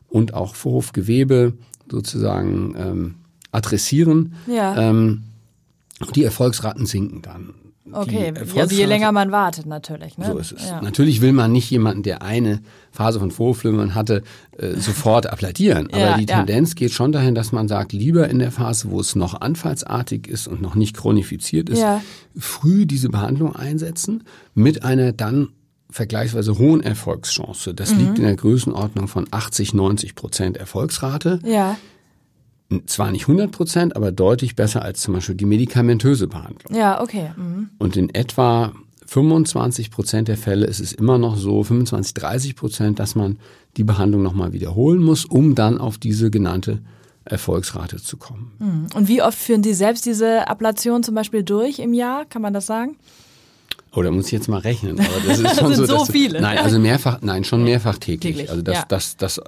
und 0.08 0.34
auch 0.34 0.54
Vorhofgewebe 0.54 1.54
sozusagen 1.90 2.74
ähm, 2.76 3.14
adressieren. 3.52 4.34
Ja. 4.46 4.76
Ähm, 4.76 5.24
die 6.14 6.24
Erfolgsraten 6.24 6.86
sinken 6.86 7.22
dann. 7.22 7.54
Okay, 7.92 8.34
also 8.56 8.74
je 8.74 8.84
länger 8.84 9.12
man 9.12 9.32
wartet 9.32 9.66
natürlich. 9.66 10.18
Ne? 10.18 10.26
So 10.26 10.38
ist 10.38 10.52
es. 10.52 10.68
Ja. 10.68 10.82
Natürlich 10.82 11.20
will 11.20 11.32
man 11.32 11.52
nicht 11.52 11.70
jemanden, 11.70 12.02
der 12.02 12.22
eine 12.22 12.60
Phase 12.90 13.18
von 13.18 13.30
Vorflimmern 13.30 13.94
hatte, 13.94 14.22
äh, 14.58 14.74
sofort 14.74 15.26
applaudieren. 15.26 15.88
Aber 15.92 15.98
ja, 15.98 16.16
die 16.18 16.26
Tendenz 16.26 16.70
ja. 16.70 16.74
geht 16.74 16.92
schon 16.92 17.12
dahin, 17.12 17.34
dass 17.34 17.52
man 17.52 17.68
sagt, 17.68 17.92
lieber 17.92 18.28
in 18.28 18.38
der 18.38 18.52
Phase, 18.52 18.90
wo 18.90 19.00
es 19.00 19.16
noch 19.16 19.40
anfallsartig 19.40 20.26
ist 20.26 20.48
und 20.48 20.60
noch 20.60 20.74
nicht 20.74 20.96
chronifiziert 20.96 21.70
ist, 21.70 21.82
früh 22.36 22.86
diese 22.86 23.08
Behandlung 23.08 23.56
einsetzen 23.56 24.24
mit 24.54 24.84
einer 24.84 25.12
dann 25.12 25.48
vergleichsweise 25.90 26.58
hohen 26.58 26.82
Erfolgschance. 26.82 27.74
Das 27.74 27.94
mhm. 27.94 28.00
liegt 28.00 28.18
in 28.18 28.24
der 28.24 28.36
Größenordnung 28.36 29.08
von 29.08 29.26
80, 29.30 29.74
90 29.74 30.14
Prozent 30.14 30.56
Erfolgsrate. 30.56 31.40
Ja. 31.44 31.76
Zwar 32.86 33.10
nicht 33.12 33.22
100 33.22 33.50
Prozent, 33.50 33.96
aber 33.96 34.12
deutlich 34.12 34.54
besser 34.54 34.82
als 34.82 35.00
zum 35.00 35.14
Beispiel 35.14 35.34
die 35.34 35.46
medikamentöse 35.46 36.26
Behandlung. 36.26 36.76
Ja, 36.76 37.00
okay. 37.00 37.30
Mhm. 37.36 37.70
Und 37.78 37.96
in 37.96 38.14
etwa 38.14 38.72
25 39.06 39.90
Prozent 39.90 40.28
der 40.28 40.36
Fälle 40.36 40.66
ist 40.66 40.80
es 40.80 40.92
immer 40.92 41.16
noch 41.16 41.38
so, 41.38 41.64
25, 41.64 42.12
30 42.12 42.56
Prozent, 42.56 42.98
dass 42.98 43.14
man 43.14 43.38
die 43.78 43.84
Behandlung 43.84 44.22
nochmal 44.22 44.52
wiederholen 44.52 45.02
muss, 45.02 45.24
um 45.24 45.54
dann 45.54 45.78
auf 45.78 45.96
diese 45.96 46.30
genannte 46.30 46.80
Erfolgsrate 47.24 47.96
zu 47.96 48.18
kommen. 48.18 48.52
Mhm. 48.58 48.86
Und 48.94 49.08
wie 49.08 49.22
oft 49.22 49.38
führen 49.38 49.62
Sie 49.62 49.72
selbst 49.72 50.04
diese 50.04 50.48
Ablation 50.48 51.02
zum 51.02 51.14
Beispiel 51.14 51.42
durch 51.42 51.78
im 51.78 51.94
Jahr? 51.94 52.26
Kann 52.26 52.42
man 52.42 52.52
das 52.52 52.66
sagen? 52.66 52.96
Oh, 53.98 54.02
da 54.02 54.12
muss 54.12 54.26
ich 54.26 54.32
jetzt 54.32 54.48
mal 54.48 54.58
rechnen. 54.58 55.00
Aber 55.00 55.08
das 55.26 55.40
ist 55.40 55.56
schon 55.58 55.70
das 55.70 55.78
so, 55.78 55.86
so 55.86 56.04
viele. 56.04 56.40
Nein, 56.40 56.58
also 56.58 56.78
mehrfach, 56.78 57.18
nein, 57.20 57.42
schon 57.42 57.64
mehrfach 57.64 57.98
täglich. 57.98 58.36
täglich 58.36 58.50
also 58.50 58.62
das, 58.62 58.74
ja. 58.76 58.84
das, 58.88 59.16
das 59.16 59.40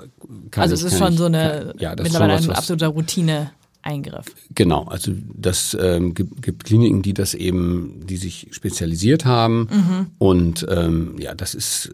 kann 0.51 0.63
Also 0.63 0.75
es 0.75 0.83
ist 0.83 0.99
schon 0.99 1.17
so 1.17 1.27
eine 1.27 1.73
ja, 1.79 1.95
das 1.95 2.05
mittlerweile 2.05 2.35
ist 2.35 2.41
schon 2.41 2.49
was, 2.49 2.57
ein 2.57 2.59
absoluter 2.59 2.89
Routine. 2.89 3.53
Eingriff. 3.83 4.27
Genau, 4.55 4.85
also 4.85 5.13
das 5.33 5.75
ähm, 5.81 6.13
gibt, 6.13 6.43
gibt 6.43 6.65
Kliniken, 6.65 7.01
die 7.01 7.15
das 7.15 7.33
eben, 7.33 8.03
die 8.05 8.19
sich 8.19 8.49
spezialisiert 8.51 9.25
haben 9.25 9.69
mhm. 9.71 10.07
und 10.19 10.67
ähm, 10.69 11.15
ja, 11.19 11.35
das 11.35 11.55
ist 11.55 11.91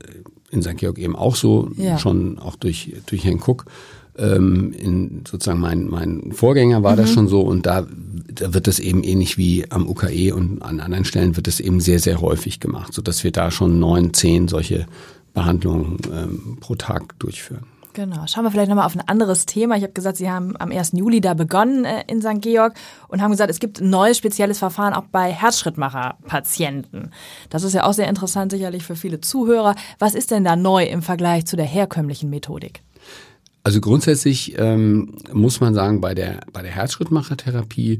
in 0.50 0.62
St. 0.62 0.78
Georg 0.78 0.98
eben 0.98 1.14
auch 1.14 1.36
so, 1.36 1.70
ja. 1.76 1.96
schon 1.96 2.40
auch 2.40 2.56
durch 2.56 2.92
durch 3.06 3.24
Herrn 3.24 3.40
Cook. 3.40 3.66
Ähm, 4.18 4.72
in 4.72 5.24
sozusagen 5.28 5.60
mein 5.60 5.88
mein 5.88 6.32
Vorgänger 6.32 6.82
war 6.82 6.92
mhm. 6.92 6.96
das 6.96 7.10
schon 7.10 7.28
so 7.28 7.42
und 7.42 7.66
da 7.66 7.86
da 8.40 8.54
wird 8.54 8.66
das 8.66 8.78
eben 8.78 9.02
ähnlich 9.02 9.38
wie 9.38 9.70
am 9.70 9.88
UKE 9.88 10.34
und 10.34 10.62
an 10.62 10.80
anderen 10.80 11.04
Stellen 11.04 11.36
wird 11.36 11.46
das 11.46 11.60
eben 11.60 11.80
sehr, 11.80 11.98
sehr 11.98 12.20
häufig 12.20 12.60
gemacht, 12.60 12.92
so 12.92 13.02
dass 13.02 13.24
wir 13.24 13.32
da 13.32 13.50
schon 13.50 13.78
neun, 13.78 14.14
zehn 14.14 14.48
solche 14.48 14.86
Behandlungen 15.34 15.98
ähm, 16.12 16.58
pro 16.60 16.74
Tag 16.74 17.18
durchführen. 17.18 17.64
Genau. 17.96 18.26
Schauen 18.26 18.44
wir 18.44 18.50
vielleicht 18.50 18.68
nochmal 18.68 18.84
auf 18.84 18.94
ein 18.94 19.08
anderes 19.08 19.46
Thema. 19.46 19.74
Ich 19.76 19.82
habe 19.82 19.94
gesagt, 19.94 20.18
Sie 20.18 20.30
haben 20.30 20.54
am 20.58 20.70
1. 20.70 20.92
Juli 20.92 21.22
da 21.22 21.32
begonnen 21.32 21.86
äh, 21.86 22.04
in 22.06 22.20
St. 22.20 22.42
Georg 22.42 22.74
und 23.08 23.22
haben 23.22 23.30
gesagt, 23.30 23.50
es 23.50 23.58
gibt 23.58 23.80
ein 23.80 23.88
neues 23.88 24.18
spezielles 24.18 24.58
Verfahren 24.58 24.92
auch 24.92 25.04
bei 25.10 25.32
Herzschrittmacher-Patienten. 25.32 27.10
Das 27.48 27.62
ist 27.62 27.72
ja 27.72 27.84
auch 27.84 27.94
sehr 27.94 28.08
interessant 28.08 28.52
sicherlich 28.52 28.84
für 28.84 28.96
viele 28.96 29.22
Zuhörer. 29.22 29.74
Was 29.98 30.14
ist 30.14 30.30
denn 30.30 30.44
da 30.44 30.56
neu 30.56 30.84
im 30.84 31.00
Vergleich 31.00 31.46
zu 31.46 31.56
der 31.56 31.64
herkömmlichen 31.64 32.28
Methodik? 32.28 32.82
Also 33.66 33.80
grundsätzlich 33.80 34.54
ähm, 34.58 35.16
muss 35.32 35.58
man 35.58 35.74
sagen, 35.74 36.00
bei 36.00 36.14
der, 36.14 36.42
bei 36.52 36.62
der 36.62 36.70
Herzschrittmachertherapie 36.70 37.98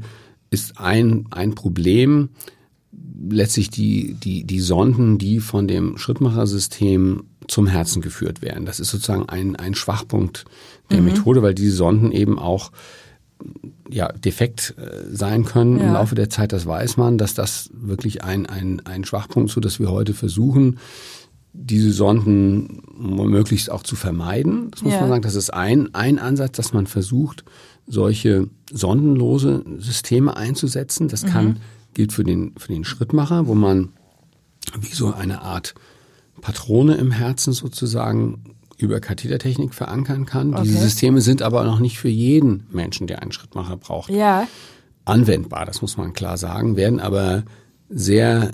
ist 0.49 0.79
ein, 0.79 1.25
ein 1.31 1.55
Problem 1.55 2.29
letztlich 3.29 3.69
die, 3.69 4.13
die, 4.13 4.45
die 4.45 4.61
Sonden, 4.61 5.17
die 5.17 5.41
von 5.41 5.67
dem 5.67 5.97
Schrittmachersystem 5.97 7.25
zum 7.49 7.67
Herzen 7.67 8.01
geführt 8.01 8.41
werden. 8.41 8.65
Das 8.65 8.79
ist 8.79 8.91
sozusagen 8.91 9.27
ein, 9.27 9.57
ein 9.57 9.75
Schwachpunkt 9.75 10.45
der 10.89 11.01
mhm. 11.01 11.07
Methode, 11.07 11.43
weil 11.43 11.53
diese 11.53 11.75
Sonden 11.75 12.13
eben 12.13 12.39
auch 12.39 12.71
ja, 13.89 14.07
defekt 14.13 14.73
äh, 14.77 15.13
sein 15.13 15.43
können 15.43 15.79
ja. 15.79 15.87
im 15.87 15.93
Laufe 15.95 16.15
der 16.15 16.29
Zeit, 16.29 16.53
das 16.53 16.65
weiß 16.65 16.95
man, 16.95 17.17
dass 17.17 17.33
das 17.33 17.71
wirklich 17.73 18.23
ein, 18.23 18.45
ein, 18.45 18.81
ein 18.85 19.03
Schwachpunkt 19.03 19.49
ist, 19.49 19.55
so 19.55 19.59
dass 19.59 19.81
wir 19.81 19.91
heute 19.91 20.13
versuchen, 20.13 20.79
diese 21.53 21.91
Sonden 21.91 22.83
möglichst 22.97 23.71
auch 23.71 23.83
zu 23.83 23.95
vermeiden. 23.95 24.69
Das 24.71 24.83
muss 24.83 24.93
ja. 24.93 25.01
man 25.01 25.09
sagen. 25.09 25.21
Das 25.23 25.35
ist 25.35 25.53
ein, 25.53 25.93
ein 25.95 26.19
Ansatz, 26.19 26.55
dass 26.57 26.73
man 26.73 26.87
versucht, 26.87 27.43
solche 27.87 28.49
sondenlose 28.71 29.63
Systeme 29.79 30.35
einzusetzen. 30.35 31.07
Das 31.07 31.25
kann, 31.25 31.45
mhm. 31.45 31.55
gilt 31.93 32.13
für 32.13 32.23
den, 32.23 32.53
für 32.57 32.71
den 32.71 32.83
Schrittmacher, 32.83 33.47
wo 33.47 33.55
man 33.55 33.89
wie 34.79 34.93
so 34.93 35.13
eine 35.13 35.41
Art 35.41 35.73
Patrone 36.41 36.95
im 36.95 37.11
Herzen 37.11 37.53
sozusagen 37.53 38.55
über 38.77 38.99
Kathetertechnik 38.99 39.73
verankern 39.73 40.25
kann. 40.25 40.53
Okay. 40.53 40.63
Diese 40.63 40.79
Systeme 40.79 41.21
sind 41.21 41.41
aber 41.41 41.63
noch 41.63 41.79
nicht 41.79 41.97
für 41.97 42.09
jeden 42.09 42.67
Menschen, 42.71 43.07
der 43.07 43.21
einen 43.21 43.31
Schrittmacher 43.31 43.77
braucht, 43.77 44.11
ja. 44.11 44.47
anwendbar. 45.05 45.65
Das 45.65 45.81
muss 45.81 45.97
man 45.97 46.13
klar 46.13 46.37
sagen, 46.37 46.75
werden 46.75 46.99
aber 46.99 47.43
sehr 47.89 48.51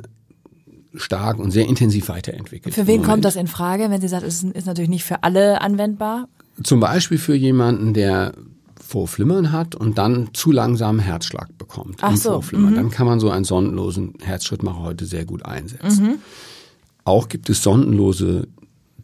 stark 0.95 1.39
und 1.39 1.51
sehr 1.51 1.67
intensiv 1.67 2.09
weiterentwickelt. 2.09 2.75
Für 2.75 2.87
wen 2.87 3.01
kommt 3.01 3.25
das 3.25 3.35
in 3.35 3.47
Frage, 3.47 3.89
wenn 3.89 4.01
Sie 4.01 4.07
sagen, 4.07 4.25
es 4.25 4.43
ist, 4.43 4.55
ist 4.55 4.67
natürlich 4.67 4.89
nicht 4.89 5.03
für 5.03 5.23
alle 5.23 5.61
anwendbar? 5.61 6.27
Zum 6.61 6.79
Beispiel 6.79 7.17
für 7.17 7.35
jemanden, 7.35 7.93
der 7.93 8.33
Vorflimmern 8.79 9.51
hat 9.51 9.73
und 9.73 9.97
dann 9.97 10.29
zu 10.33 10.51
langsamen 10.51 10.99
Herzschlag 10.99 11.57
bekommt 11.57 11.97
Ach 12.01 12.11
im 12.11 12.17
so. 12.17 12.31
Vorflimmern. 12.33 12.73
Mhm. 12.73 12.75
Dann 12.75 12.91
kann 12.91 13.07
man 13.07 13.19
so 13.19 13.31
einen 13.31 13.45
sondenlosen 13.45 14.13
Herzschrittmacher 14.21 14.81
heute 14.81 15.05
sehr 15.05 15.25
gut 15.25 15.45
einsetzen. 15.45 16.05
Mhm. 16.05 16.15
Auch 17.03 17.27
gibt 17.27 17.49
es 17.49 17.63
sondenlose 17.63 18.47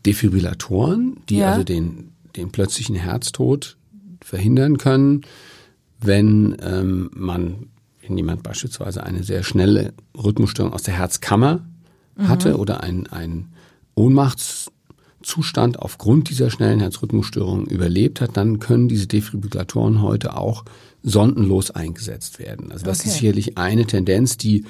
Defibrillatoren, 0.05 1.17
die 1.27 1.37
ja. 1.37 1.51
also 1.51 1.63
den, 1.63 2.11
den 2.35 2.51
plötzlichen 2.51 2.95
Herztod 2.95 3.77
verhindern 4.21 4.77
können, 4.77 5.21
wenn 5.99 6.55
ähm, 6.61 7.09
man, 7.13 7.67
wenn 8.01 8.15
jemand 8.15 8.43
beispielsweise 8.43 9.03
eine 9.03 9.23
sehr 9.23 9.43
schnelle 9.43 9.93
Rhythmusstörung 10.15 10.71
aus 10.71 10.83
der 10.83 10.93
Herzkammer 10.93 11.65
hatte 12.27 12.53
mhm. 12.53 12.59
oder 12.59 12.83
ein, 12.83 13.07
ein 13.07 13.49
Ohnmachtszustand 13.95 15.79
aufgrund 15.79 16.29
dieser 16.29 16.49
schnellen 16.49 16.79
Herzrhythmusstörung 16.79 17.65
überlebt 17.67 18.21
hat, 18.21 18.37
dann 18.37 18.59
können 18.59 18.87
diese 18.87 19.07
Defibrillatoren 19.07 20.01
heute 20.01 20.35
auch 20.37 20.65
sondenlos 21.03 21.71
eingesetzt 21.71 22.39
werden. 22.39 22.71
Also 22.71 22.85
das 22.85 22.99
okay. 22.99 23.09
ist 23.09 23.15
sicherlich 23.15 23.57
eine 23.57 23.85
Tendenz, 23.85 24.37
die 24.37 24.65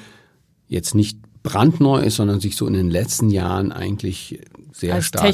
jetzt 0.68 0.94
nicht 0.94 1.18
brandneu 1.42 2.00
ist, 2.00 2.16
sondern 2.16 2.40
sich 2.40 2.56
so 2.56 2.66
in 2.66 2.74
den 2.74 2.90
letzten 2.90 3.30
Jahren 3.30 3.72
eigentlich 3.72 4.40
sehr 4.72 4.94
Als 4.94 5.06
stark 5.06 5.24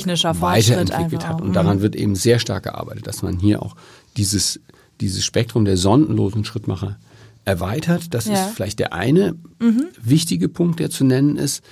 weiterentwickelt 0.40 1.26
hat. 1.26 1.40
Und 1.40 1.55
daran 1.55 1.79
mhm. 1.79 1.83
wird 1.83 1.96
eben 1.96 2.14
sehr 2.14 2.38
stark 2.38 2.64
gearbeitet, 2.64 3.07
dass 3.07 3.22
man 3.22 3.38
hier 3.38 3.62
auch 3.62 3.76
dieses, 4.16 4.61
dieses 5.00 5.24
Spektrum 5.24 5.64
der 5.64 5.76
sondenlosen 5.76 6.44
Schrittmacher 6.44 6.98
erweitert. 7.44 8.14
Das 8.14 8.26
ja. 8.26 8.35
ist 8.35 8.55
vielleicht 8.55 8.79
der 8.79 8.92
eine 8.92 9.37
mhm. 9.61 9.88
wichtige 10.00 10.48
Punkt, 10.48 10.81
der 10.81 10.90
zu 10.90 11.05
nennen 11.05 11.37
ist. 11.37 11.62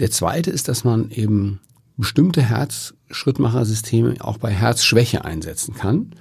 Der 0.00 0.10
zweite 0.10 0.50
ist, 0.50 0.68
dass 0.68 0.84
man 0.84 1.10
eben 1.10 1.60
bestimmte 1.96 2.42
Herzschrittmachersysteme 2.42 4.14
auch 4.20 4.38
bei 4.38 4.50
Herzschwäche 4.50 5.24
einsetzen 5.24 5.74
kann. 5.74 6.12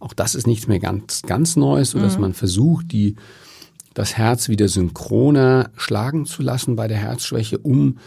Auch 0.00 0.12
das 0.12 0.34
ist 0.34 0.46
nichts 0.46 0.66
mehr 0.66 0.80
ganz, 0.80 1.22
ganz 1.22 1.56
Neues, 1.56 1.90
so 1.90 2.00
dass 2.00 2.16
mhm. 2.16 2.22
man 2.22 2.34
versucht, 2.34 2.90
die, 2.90 3.16
das 3.94 4.16
Herz 4.16 4.48
wieder 4.48 4.68
synchroner 4.68 5.70
schlagen 5.76 6.26
zu 6.26 6.42
lassen 6.42 6.74
bei 6.74 6.88
der 6.88 6.98
Herzschwäche, 6.98 7.58
um 7.58 7.98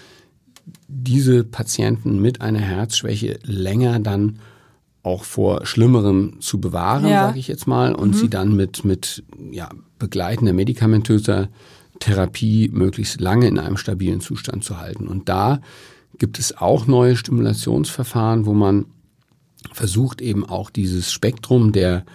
diese 0.87 1.43
Patienten 1.43 2.21
mit 2.21 2.41
einer 2.41 2.59
Herzschwäche 2.59 3.39
länger 3.43 3.99
dann 3.99 4.39
auch 5.03 5.25
vor 5.25 5.65
Schlimmerem 5.65 6.39
zu 6.39 6.59
bewahren, 6.61 7.07
ja. 7.07 7.27
sage 7.27 7.39
ich 7.39 7.47
jetzt 7.47 7.67
mal, 7.67 7.93
und 7.93 8.11
mhm. 8.11 8.13
sie 8.13 8.29
dann 8.29 8.55
mit, 8.55 8.85
mit 8.85 9.23
ja, 9.51 9.69
begleitender 9.99 10.53
medikamentöser 10.53 11.49
Therapie 11.99 12.69
möglichst 12.71 13.21
lange 13.21 13.47
in 13.47 13.59
einem 13.59 13.77
stabilen 13.77 14.21
Zustand 14.21 14.63
zu 14.63 14.79
halten. 14.79 15.07
Und 15.07 15.29
da 15.29 15.61
gibt 16.17 16.39
es 16.39 16.57
auch 16.57 16.87
neue 16.87 17.15
Stimulationsverfahren, 17.15 18.45
wo 18.45 18.53
man 18.53 18.85
versucht 19.71 20.21
eben 20.21 20.45
auch 20.45 20.69
dieses 20.69 21.11
Spektrum 21.11 21.71
der 21.71 22.05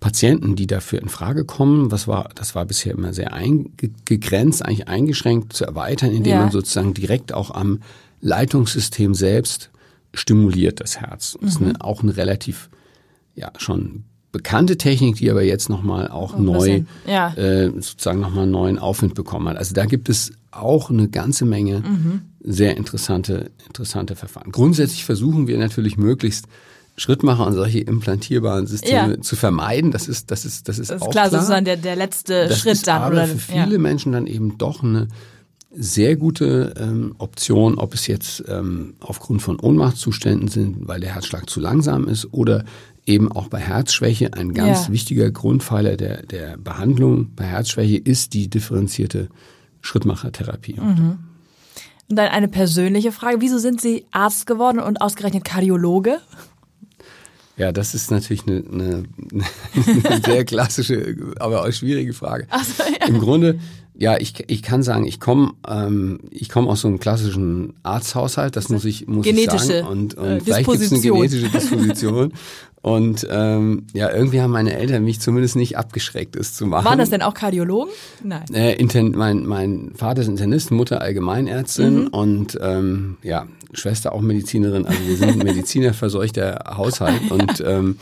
Patienten, 0.00 0.56
die 0.56 0.66
dafür 0.66 1.02
in 1.02 1.10
Frage 1.10 1.44
kommen, 1.44 1.90
was 1.90 2.08
war, 2.08 2.30
das 2.34 2.54
war 2.54 2.64
bisher 2.64 2.94
immer 2.94 3.12
sehr 3.12 3.34
eingegrenzt, 3.34 4.64
eigentlich 4.64 4.88
eingeschränkt 4.88 5.52
zu 5.52 5.66
erweitern, 5.66 6.10
indem 6.10 6.32
ja. 6.32 6.40
man 6.40 6.50
sozusagen 6.50 6.94
direkt 6.94 7.34
auch 7.34 7.50
am 7.50 7.80
Leitungssystem 8.22 9.14
selbst 9.14 9.70
stimuliert 10.14 10.80
das 10.80 11.00
Herz. 11.00 11.36
Das 11.40 11.52
ist 11.52 11.60
eine, 11.60 11.70
mhm. 11.70 11.80
auch 11.80 12.02
eine 12.02 12.16
relativ, 12.16 12.70
ja, 13.34 13.52
schon 13.58 14.04
bekannte 14.32 14.76
Technik, 14.76 15.16
die 15.16 15.30
aber 15.30 15.42
jetzt 15.42 15.68
nochmal 15.68 16.08
auch 16.08 16.34
Ein 16.34 16.44
neu, 16.44 16.82
ja. 17.06 17.34
äh, 17.34 17.70
sozusagen 17.70 18.20
nochmal 18.20 18.44
einen 18.44 18.52
neuen 18.52 18.78
Aufwind 18.78 19.14
bekommen 19.14 19.48
hat. 19.48 19.56
Also 19.56 19.74
da 19.74 19.86
gibt 19.86 20.08
es 20.08 20.32
auch 20.50 20.90
eine 20.90 21.08
ganze 21.08 21.44
Menge 21.44 21.80
mhm. 21.80 22.22
sehr 22.40 22.76
interessante, 22.76 23.50
interessante 23.66 24.16
Verfahren. 24.16 24.52
Grundsätzlich 24.52 25.04
versuchen 25.04 25.46
wir 25.46 25.58
natürlich 25.58 25.96
möglichst 25.96 26.46
Schrittmacher 26.96 27.46
und 27.46 27.54
solche 27.54 27.80
implantierbaren 27.80 28.66
Systeme 28.66 29.14
ja. 29.14 29.20
zu 29.20 29.34
vermeiden. 29.34 29.90
Das 29.90 30.06
ist, 30.06 30.30
das 30.30 30.44
ist, 30.44 30.68
das 30.68 30.78
ist, 30.78 30.90
das 30.90 30.96
ist 30.98 31.02
auch 31.02 31.10
klar. 31.10 31.28
klar. 31.28 31.40
sozusagen 31.40 31.64
der, 31.64 31.76
der 31.76 31.96
letzte 31.96 32.48
das 32.48 32.58
Schritt 32.58 32.74
ist 32.74 32.86
dann. 32.86 33.02
Aber 33.02 33.14
oder, 33.14 33.26
für 33.26 33.38
viele 33.38 33.72
ja. 33.72 33.78
Menschen 33.78 34.12
dann 34.12 34.26
eben 34.26 34.58
doch 34.58 34.82
eine 34.82 35.08
sehr 35.72 36.16
gute 36.16 36.74
ähm, 36.78 37.14
Option, 37.18 37.78
ob 37.78 37.94
es 37.94 38.06
jetzt 38.08 38.44
ähm, 38.48 38.94
aufgrund 39.00 39.40
von 39.40 39.58
Ohnmachtszuständen 39.60 40.48
sind, 40.48 40.88
weil 40.88 41.00
der 41.00 41.14
Herzschlag 41.14 41.48
zu 41.48 41.60
langsam 41.60 42.08
ist 42.08 42.32
oder 42.32 42.64
eben 43.06 43.30
auch 43.32 43.48
bei 43.48 43.58
Herzschwäche 43.58 44.34
ein 44.34 44.54
ganz 44.54 44.86
ja. 44.86 44.92
wichtiger 44.92 45.30
Grundpfeiler 45.30 45.96
der, 45.96 46.22
der 46.26 46.56
Behandlung 46.56 47.34
bei 47.34 47.44
Herzschwäche 47.44 47.96
ist 47.96 48.34
die 48.34 48.48
differenzierte 48.48 49.28
Schrittmachertherapie. 49.80 50.80
Mhm. 50.80 51.18
Und 52.08 52.16
dann 52.16 52.28
eine 52.28 52.48
persönliche 52.48 53.12
Frage. 53.12 53.40
Wieso 53.40 53.58
sind 53.58 53.80
Sie 53.80 54.04
Arzt 54.10 54.46
geworden 54.46 54.80
und 54.80 55.00
ausgerechnet 55.00 55.44
Kardiologe? 55.44 56.18
Ja, 57.56 57.72
das 57.72 57.94
ist 57.94 58.10
natürlich 58.10 58.46
eine, 58.46 58.64
eine, 58.72 59.04
eine 60.08 60.22
sehr 60.24 60.44
klassische, 60.44 61.14
aber 61.38 61.62
auch 61.62 61.72
schwierige 61.72 62.12
Frage. 62.12 62.46
So, 62.50 62.82
ja. 62.84 63.06
Im 63.06 63.20
Grunde, 63.20 63.60
ja, 63.94 64.16
ich, 64.16 64.32
ich 64.46 64.62
kann 64.62 64.82
sagen, 64.82 65.06
ich 65.06 65.20
komme 65.20 65.52
ähm, 65.68 66.20
ich 66.30 66.48
komme 66.48 66.70
aus 66.70 66.80
so 66.80 66.88
einem 66.88 66.98
klassischen 66.98 67.74
Arzthaushalt, 67.82 68.56
das 68.56 68.70
muss 68.70 68.86
ich 68.86 69.06
muss 69.08 69.26
Genetische, 69.26 69.56
ich 69.56 69.62
sagen. 69.62 69.86
Und, 69.88 70.14
und 70.14 70.26
äh, 70.26 70.40
vielleicht 70.40 70.70
gibt 70.70 70.80
es 70.80 70.90
eine 70.92 71.00
genetische 71.02 71.48
Disposition. 71.50 72.32
Und 72.82 73.26
ähm, 73.30 73.86
ja, 73.92 74.10
irgendwie 74.10 74.40
haben 74.40 74.52
meine 74.52 74.74
Eltern 74.74 75.04
mich 75.04 75.20
zumindest 75.20 75.54
nicht 75.54 75.76
abgeschreckt, 75.76 76.34
es 76.34 76.54
zu 76.54 76.64
machen. 76.66 76.86
Waren 76.86 76.98
das 76.98 77.10
denn 77.10 77.20
auch 77.20 77.34
Kardiologen? 77.34 77.92
Nein. 78.24 78.46
Äh, 78.54 78.74
intern, 78.76 79.12
mein, 79.16 79.44
mein 79.44 79.92
Vater 79.96 80.22
ist 80.22 80.28
Internist, 80.28 80.70
Mutter 80.70 81.02
Allgemeinärztin 81.02 82.04
Mhm. 82.04 82.06
und 82.08 82.58
ähm, 82.62 83.18
ja, 83.22 83.46
Schwester 83.74 84.12
auch 84.14 84.22
Medizinerin. 84.22 84.86
Also 84.86 84.98
wir 85.06 85.16
sind 85.16 85.28
ein 85.32 85.38
medizinerverseuchter 85.38 86.64
Haushalt. 86.76 87.30
Und 87.30 87.62
ähm, 87.66 87.98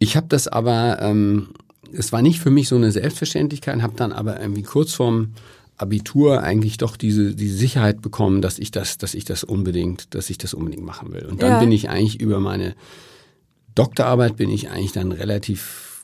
ich 0.00 0.16
habe 0.16 0.26
das 0.28 0.48
aber, 0.48 0.98
ähm, 1.00 1.50
es 1.92 2.10
war 2.12 2.20
nicht 2.20 2.40
für 2.40 2.50
mich 2.50 2.68
so 2.68 2.74
eine 2.76 2.90
Selbstverständlichkeit, 2.90 3.82
habe 3.82 3.94
dann 3.96 4.12
aber 4.12 4.40
irgendwie 4.40 4.62
kurz 4.64 4.94
vorm 4.94 5.34
Abitur 5.76 6.42
eigentlich 6.42 6.76
doch 6.76 6.96
diese, 6.96 7.36
diese 7.36 7.56
Sicherheit 7.56 8.02
bekommen, 8.02 8.42
dass 8.42 8.58
ich 8.58 8.72
das, 8.72 8.98
dass 8.98 9.14
ich 9.14 9.24
das 9.24 9.44
unbedingt, 9.44 10.12
dass 10.16 10.28
ich 10.28 10.38
das 10.38 10.54
unbedingt 10.54 10.84
machen 10.84 11.12
will. 11.12 11.24
Und 11.26 11.40
dann 11.40 11.52
Ja. 11.52 11.58
bin 11.60 11.70
ich 11.70 11.88
eigentlich 11.88 12.20
über 12.20 12.40
meine 12.40 12.74
Doktorarbeit 13.78 14.36
bin 14.36 14.50
ich 14.50 14.70
eigentlich 14.70 14.92
dann 14.92 15.12
relativ 15.12 16.02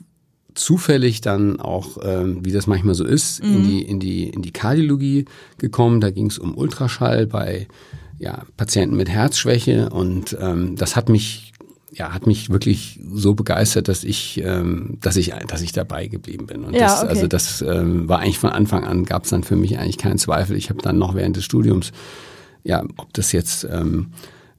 zufällig 0.54 1.20
dann 1.20 1.60
auch, 1.60 1.98
ähm, 2.02 2.44
wie 2.44 2.52
das 2.52 2.66
manchmal 2.66 2.94
so 2.94 3.04
ist, 3.04 3.40
in 3.40 3.64
die 3.64 3.82
in 3.82 3.98
die 3.98 4.28
in 4.28 4.42
die 4.42 4.52
Kardiologie 4.52 5.24
gekommen. 5.58 6.00
Da 6.00 6.10
ging 6.10 6.26
es 6.26 6.38
um 6.38 6.56
Ultraschall 6.56 7.26
bei 7.26 7.66
ja, 8.18 8.44
Patienten 8.56 8.96
mit 8.96 9.08
Herzschwäche 9.08 9.90
und 9.90 10.36
ähm, 10.40 10.76
das 10.76 10.94
hat 10.94 11.08
mich 11.08 11.52
ja 11.90 12.14
hat 12.14 12.28
mich 12.28 12.50
wirklich 12.50 13.00
so 13.12 13.34
begeistert, 13.34 13.88
dass 13.88 14.04
ich 14.04 14.40
ähm, 14.44 14.98
dass 15.00 15.16
ich 15.16 15.32
dass 15.48 15.60
ich 15.60 15.72
dabei 15.72 16.06
geblieben 16.06 16.46
bin 16.46 16.64
und 16.64 16.74
Ja, 16.74 16.82
das 16.82 17.00
okay. 17.00 17.08
also 17.08 17.26
das 17.26 17.62
ähm, 17.62 18.08
war 18.08 18.20
eigentlich 18.20 18.38
von 18.38 18.50
Anfang 18.50 18.84
an 18.84 19.04
gab 19.04 19.24
es 19.24 19.30
dann 19.30 19.42
für 19.42 19.56
mich 19.56 19.78
eigentlich 19.78 19.98
keinen 19.98 20.18
Zweifel. 20.18 20.56
Ich 20.56 20.70
habe 20.70 20.80
dann 20.80 20.98
noch 20.98 21.16
während 21.16 21.36
des 21.36 21.44
Studiums 21.44 21.90
ja, 22.62 22.82
ob 22.96 23.12
das 23.12 23.32
jetzt 23.32 23.64
ähm, 23.70 24.12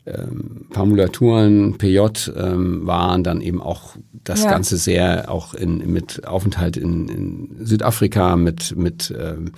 ähm, 0.05 0.67
Formulaturen, 0.71 1.77
PJ 1.77 1.99
ähm, 2.35 2.85
waren, 2.85 3.23
dann 3.23 3.41
eben 3.41 3.61
auch 3.61 3.95
das 4.23 4.43
Ja. 4.43 4.49
Ganze 4.51 4.77
sehr 4.77 5.31
auch 5.31 5.53
in, 5.53 5.91
mit 5.91 6.27
Aufenthalt 6.27 6.77
in, 6.77 7.07
in 7.09 7.65
Südafrika, 7.65 8.35
mit, 8.35 8.75
mit 8.75 9.13
ähm, 9.17 9.51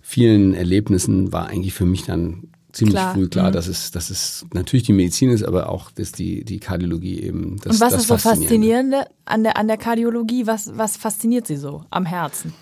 vielen 0.00 0.54
Erlebnissen, 0.54 1.32
war 1.32 1.46
eigentlich 1.48 1.74
für 1.74 1.86
mich 1.86 2.04
dann 2.04 2.48
ziemlich 2.72 2.96
Klar. 2.96 3.14
früh 3.14 3.28
klar, 3.28 3.48
Mhm. 3.50 3.52
dass 3.54 3.68
es, 3.68 3.90
dass 3.92 4.10
es 4.10 4.44
natürlich 4.52 4.82
die 4.84 4.92
Medizin 4.92 5.30
ist, 5.30 5.44
aber 5.44 5.68
auch 5.68 5.90
dass 5.92 6.10
die, 6.12 6.44
die 6.44 6.58
Kardiologie 6.58 7.20
eben 7.20 7.56
das 7.62 7.74
Und 7.76 7.80
was 7.80 7.92
das 7.92 8.02
ist 8.02 8.08
so 8.08 8.16
Faszinierende. 8.18 8.96
faszinierende 8.98 9.06
an 9.26 9.42
der, 9.44 9.56
an 9.56 9.68
der 9.68 9.76
Kardiologie? 9.76 10.46
Was, 10.46 10.76
was 10.76 10.96
fasziniert 10.96 11.46
Sie 11.46 11.56
so 11.56 11.84
am 11.90 12.04
Herzen? 12.04 12.52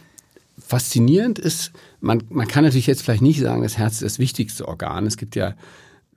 faszinierend 0.59 1.39
ist, 1.39 1.73
man, 2.01 2.23
man 2.31 2.47
kann 2.47 2.65
natürlich 2.65 2.87
jetzt 2.87 3.03
vielleicht 3.03 3.23
nicht 3.23 3.41
sagen, 3.41 3.63
das 3.63 3.79
Herz 3.79 3.95
ist 3.95 4.03
das 4.03 4.19
wichtigste 4.19 4.69
Organ. 4.69 5.07
Es 5.07 5.17
gibt 5.17 5.35
ja 5.35 5.55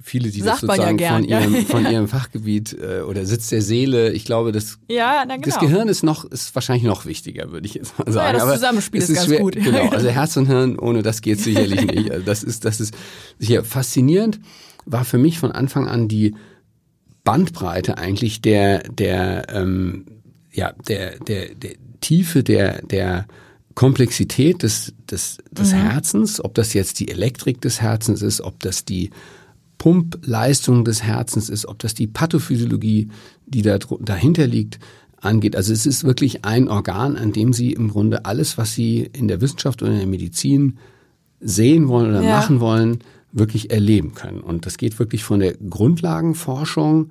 viele, 0.01 0.29
die 0.29 0.41
Sagt 0.41 0.63
das 0.63 0.69
ja 0.69 0.75
sozusagen 0.75 0.97
gern, 0.97 1.21
von, 1.21 1.29
ja. 1.29 1.41
ihrem, 1.41 1.65
von 1.65 1.85
ihrem 1.91 2.07
Fachgebiet 2.07 2.73
äh, 2.73 3.01
oder 3.01 3.25
Sitz 3.25 3.49
der 3.49 3.61
Seele. 3.61 4.11
Ich 4.11 4.25
glaube, 4.25 4.51
das, 4.51 4.77
Ja, 4.87 5.23
na 5.27 5.35
genau. 5.35 5.47
das 5.47 5.59
Gehirn 5.59 5.87
ist 5.87 6.03
noch, 6.03 6.25
ist 6.25 6.53
wahrscheinlich 6.53 6.83
noch 6.83 7.05
wichtiger, 7.05 7.51
würde 7.51 7.65
ich 7.65 7.73
jetzt 7.73 7.97
mal 7.97 8.11
sagen. 8.11 8.33
das 8.33 8.43
Aber 8.43 8.53
Zusammenspiel 8.53 9.01
es 9.01 9.09
ist 9.09 9.15
ganz 9.15 9.27
schwer, 9.27 9.39
gut. 9.39 9.55
Genau, 9.55 9.89
also 9.91 10.07
Herz 10.09 10.37
und 10.37 10.47
Hirn, 10.47 10.77
ohne 10.77 11.01
das 11.01 11.21
geht 11.21 11.39
sicherlich 11.39 11.85
nicht. 11.85 12.11
Also 12.11 12.25
das 12.25 12.43
ist, 12.43 12.65
das 12.65 12.79
ist 12.79 12.93
sicher 13.39 13.63
faszinierend. 13.63 14.39
War 14.85 15.05
für 15.05 15.17
mich 15.17 15.39
von 15.39 15.51
Anfang 15.51 15.87
an 15.87 16.07
die 16.07 16.35
Bandbreite 17.23 17.97
eigentlich 17.97 18.41
der, 18.41 18.83
der, 18.83 19.47
ähm, 19.49 20.05
ja, 20.51 20.73
der, 20.87 21.17
der, 21.19 21.55
der 21.55 21.71
Tiefe 22.01 22.43
der, 22.43 22.83
der 22.83 23.25
Komplexität 23.73 24.61
des, 24.63 24.93
des, 25.09 25.39
des 25.51 25.73
Herzens, 25.73 26.43
ob 26.43 26.53
das 26.53 26.73
jetzt 26.73 26.99
die 26.99 27.09
Elektrik 27.09 27.59
des 27.61 27.81
Herzens 27.81 28.21
ist, 28.21 28.41
ob 28.41 28.59
das 28.61 28.85
die 28.85 29.09
Pumpleistung 29.77 30.85
des 30.85 31.03
Herzens 31.03 31.49
ist, 31.49 31.67
ob 31.67 31.79
das 31.79 31.93
die 31.93 32.07
Pathophysiologie, 32.07 33.09
die 33.45 33.61
da 33.61 33.77
dahinter 33.77 34.47
liegt, 34.47 34.79
angeht. 35.19 35.55
Also 35.55 35.73
es 35.73 35.85
ist 35.85 36.03
wirklich 36.03 36.45
ein 36.45 36.67
Organ, 36.67 37.17
an 37.17 37.31
dem 37.31 37.53
Sie 37.53 37.73
im 37.73 37.89
Grunde 37.89 38.25
alles, 38.25 38.57
was 38.57 38.73
Sie 38.73 39.09
in 39.13 39.27
der 39.27 39.41
Wissenschaft 39.41 39.81
oder 39.81 39.91
in 39.91 39.97
der 39.97 40.07
Medizin 40.07 40.77
sehen 41.39 41.87
wollen 41.87 42.09
oder 42.09 42.21
Ja. 42.21 42.37
machen 42.39 42.59
wollen, 42.59 42.99
wirklich 43.31 43.71
erleben 43.71 44.13
können. 44.13 44.39
Und 44.39 44.65
das 44.65 44.77
geht 44.77 44.97
wirklich 44.97 45.23
von 45.23 45.39
der 45.39 45.55
Grundlagenforschung, 45.55 47.09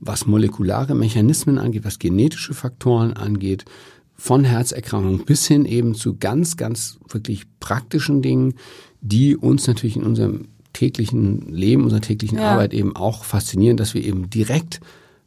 was 0.00 0.26
molekulare 0.26 0.94
Mechanismen 0.94 1.58
angeht, 1.58 1.84
was 1.84 1.98
genetische 1.98 2.54
Faktoren 2.54 3.12
angeht, 3.12 3.64
von 4.16 4.44
Herzerkrankungen 4.44 5.24
bis 5.24 5.46
hin 5.46 5.64
eben 5.64 5.94
zu 5.94 6.16
ganz, 6.16 6.56
ganz 6.56 6.98
wirklich 7.08 7.44
praktischen 7.60 8.20
Dingen, 8.20 8.54
die 9.00 9.36
uns 9.36 9.66
natürlich 9.66 9.96
in 9.96 10.02
unserem 10.02 10.48
täglichen 10.72 11.52
Leben, 11.52 11.84
unserer 11.84 12.00
täglichen 12.00 12.38
Ja. 12.38 12.52
Arbeit 12.52 12.74
eben 12.74 12.96
auch 12.96 13.24
faszinieren, 13.24 13.76
dass 13.76 13.94
wir 13.94 14.04
eben 14.04 14.30
direkt 14.30 14.80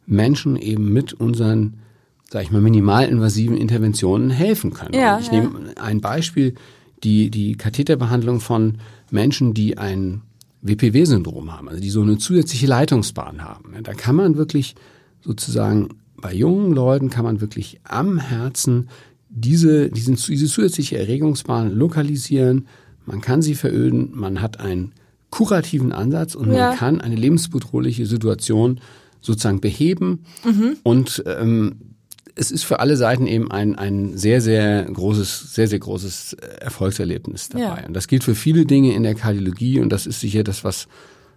Menschen 0.06 0.56
eben 0.56 0.92
mit 0.92 1.12
unseren, 1.12 1.74
sag 2.30 2.42
ich 2.44 2.50
mal, 2.50 2.60
minimalinvasiven 2.60 3.56
Interventionen 3.56 4.30
helfen 4.30 4.72
können. 4.72 4.94
Ja, 4.94 5.18
ich 5.18 5.28
ja. 5.28 5.40
nehme 5.40 5.76
ein 5.80 6.00
Beispiel, 6.00 6.54
die, 7.02 7.30
die 7.30 7.56
Katheterbehandlung 7.56 8.40
von 8.40 8.78
Menschen, 9.10 9.54
die 9.54 9.78
ein 9.78 10.22
WPW-Syndrom 10.62 11.52
haben, 11.52 11.68
also 11.68 11.80
die 11.80 11.90
so 11.90 12.02
eine 12.02 12.16
zusätzliche 12.16 12.66
Leitungsbahn 12.66 13.42
haben. 13.42 13.74
Da 13.82 13.92
kann 13.92 14.16
man 14.16 14.36
wirklich 14.36 14.74
sozusagen 15.20 15.88
bei 16.16 16.32
jungen 16.32 16.72
Leuten 16.72 17.10
kann 17.10 17.24
man 17.24 17.42
wirklich 17.42 17.80
am 17.84 18.18
Herzen 18.18 18.88
diese, 19.28 19.90
diesen, 19.90 20.16
diese 20.16 20.46
zusätzliche 20.46 20.98
Erregungsbahn 20.98 21.70
lokalisieren. 21.70 22.66
Man 23.04 23.20
kann 23.20 23.42
sie 23.42 23.54
veröden, 23.54 24.10
man 24.14 24.40
hat 24.40 24.60
einen 24.60 24.92
kurativen 25.34 25.92
Ansatz 25.92 26.34
und 26.34 26.52
Ja. 26.52 26.68
man 26.70 26.78
kann 26.78 27.00
eine 27.00 27.16
lebensbedrohliche 27.16 28.06
Situation 28.06 28.80
sozusagen 29.20 29.60
beheben. 29.60 30.24
Mhm. 30.44 30.76
Und 30.82 31.22
ähm, 31.26 31.76
es 32.36 32.50
ist 32.50 32.64
für 32.64 32.80
alle 32.80 32.96
Seiten 32.96 33.26
eben 33.26 33.50
ein, 33.50 33.76
ein 33.76 34.16
sehr, 34.16 34.40
sehr 34.40 34.84
großes, 34.84 35.54
sehr, 35.54 35.68
sehr 35.68 35.78
großes 35.78 36.34
äh, 36.34 36.46
Erfolgserlebnis 36.60 37.48
dabei. 37.48 37.80
Ja. 37.82 37.86
Und 37.86 37.94
das 37.94 38.06
gilt 38.08 38.24
für 38.24 38.34
viele 38.34 38.64
Dinge 38.66 38.92
in 38.94 39.02
der 39.02 39.14
Kardiologie 39.14 39.80
und 39.80 39.90
das 39.90 40.06
ist 40.06 40.20
sicher 40.20 40.44
das, 40.44 40.62
was, 40.64 40.88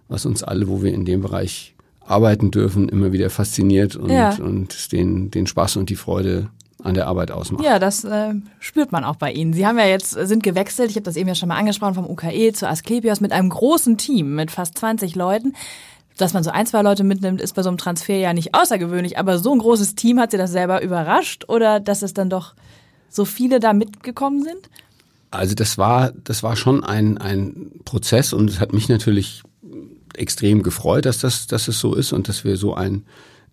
was 0.08 0.26
uns 0.26 0.42
alle, 0.42 0.68
wo 0.68 0.82
wir 0.82 0.92
in 0.92 1.04
dem 1.04 1.22
Bereich 1.22 1.74
arbeiten 2.00 2.50
dürfen, 2.50 2.88
immer 2.88 3.12
wieder 3.12 3.30
fasziniert 3.30 3.94
und, 3.96 4.10
Ja. 4.10 4.34
und 4.36 4.92
den, 4.92 5.30
den 5.30 5.46
Spaß 5.46 5.76
und 5.76 5.90
die 5.90 5.96
Freude 5.96 6.48
an 6.82 6.94
der 6.94 7.06
Arbeit 7.08 7.30
ausmacht. 7.30 7.64
Ja, 7.64 7.78
das 7.78 8.04
äh, 8.04 8.34
spürt 8.60 8.92
man 8.92 9.04
auch 9.04 9.16
bei 9.16 9.32
Ihnen. 9.32 9.52
Sie 9.52 9.66
haben 9.66 9.78
ja 9.78 9.86
jetzt 9.86 10.16
äh, 10.16 10.26
sind 10.26 10.42
gewechselt, 10.42 10.90
ich 10.90 10.96
habe 10.96 11.04
das 11.04 11.16
eben 11.16 11.28
ja 11.28 11.34
schon 11.34 11.48
mal 11.48 11.56
angesprochen, 11.56 11.94
vom 11.94 12.08
UKE 12.08 12.52
zu 12.52 12.68
Asklepios 12.68 13.20
mit 13.20 13.32
einem 13.32 13.48
großen 13.48 13.98
Team 13.98 14.34
mit 14.34 14.50
fast 14.50 14.78
20 14.78 15.16
Leuten. 15.16 15.54
Dass 16.16 16.34
man 16.34 16.42
so 16.42 16.50
ein, 16.50 16.66
zwei 16.66 16.82
Leute 16.82 17.04
mitnimmt, 17.04 17.40
ist 17.40 17.54
bei 17.54 17.62
so 17.62 17.68
einem 17.68 17.78
Transfer 17.78 18.16
ja 18.16 18.32
nicht 18.32 18.54
außergewöhnlich, 18.54 19.18
aber 19.18 19.38
so 19.38 19.52
ein 19.52 19.60
großes 19.60 19.94
Team 19.94 20.18
hat 20.18 20.32
Sie 20.32 20.36
das 20.36 20.50
selber 20.50 20.82
überrascht 20.82 21.44
oder 21.48 21.78
dass 21.78 22.02
es 22.02 22.12
dann 22.12 22.28
doch 22.28 22.54
so 23.08 23.24
viele 23.24 23.60
da 23.60 23.72
mitgekommen 23.72 24.42
sind? 24.42 24.68
Also 25.30 25.54
das 25.54 25.78
war, 25.78 26.12
das 26.24 26.42
war 26.42 26.56
schon 26.56 26.82
ein, 26.82 27.18
ein 27.18 27.70
Prozess 27.84 28.32
und 28.32 28.50
es 28.50 28.60
hat 28.60 28.72
mich 28.72 28.88
natürlich 28.88 29.42
extrem 30.14 30.62
gefreut, 30.62 31.06
dass 31.06 31.18
das, 31.18 31.46
dass 31.46 31.68
es 31.68 31.78
so 31.78 31.94
ist 31.94 32.12
und 32.12 32.28
dass 32.28 32.44
wir 32.44 32.56
so 32.56 32.74
ein 32.74 33.04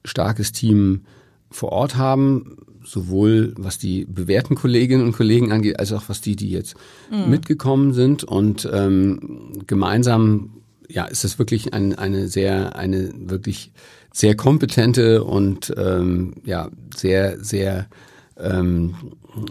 starkes 0.04 0.52
Team 0.52 1.06
vor 1.52 1.72
Ort 1.72 1.96
haben, 1.98 2.58
sowohl 2.86 3.54
was 3.58 3.78
die 3.78 4.06
bewährten 4.06 4.56
Kolleginnen 4.56 5.04
und 5.04 5.14
Kollegen 5.14 5.52
angeht, 5.52 5.80
als 5.80 5.92
auch 5.92 6.04
was 6.08 6.22
die, 6.22 6.36
die 6.36 6.50
jetzt 6.50 6.76
mitgekommen 7.10 7.94
sind 7.94 8.24
und 8.24 8.70
ähm, 8.72 9.52
gemeinsam 9.68 10.52
ja, 10.88 11.06
ist 11.06 11.26
es 11.26 11.40
wirklich 11.40 11.74
ein, 11.74 11.96
eine 11.96 12.28
sehr, 12.28 12.76
eine 12.76 13.12
wirklich 13.18 13.72
sehr 14.14 14.36
kompetente 14.36 15.24
und 15.24 15.74
ähm, 15.78 16.36
ja 16.46 16.70
sehr, 16.96 17.44
sehr 17.44 17.88
ähm, 18.38 18.94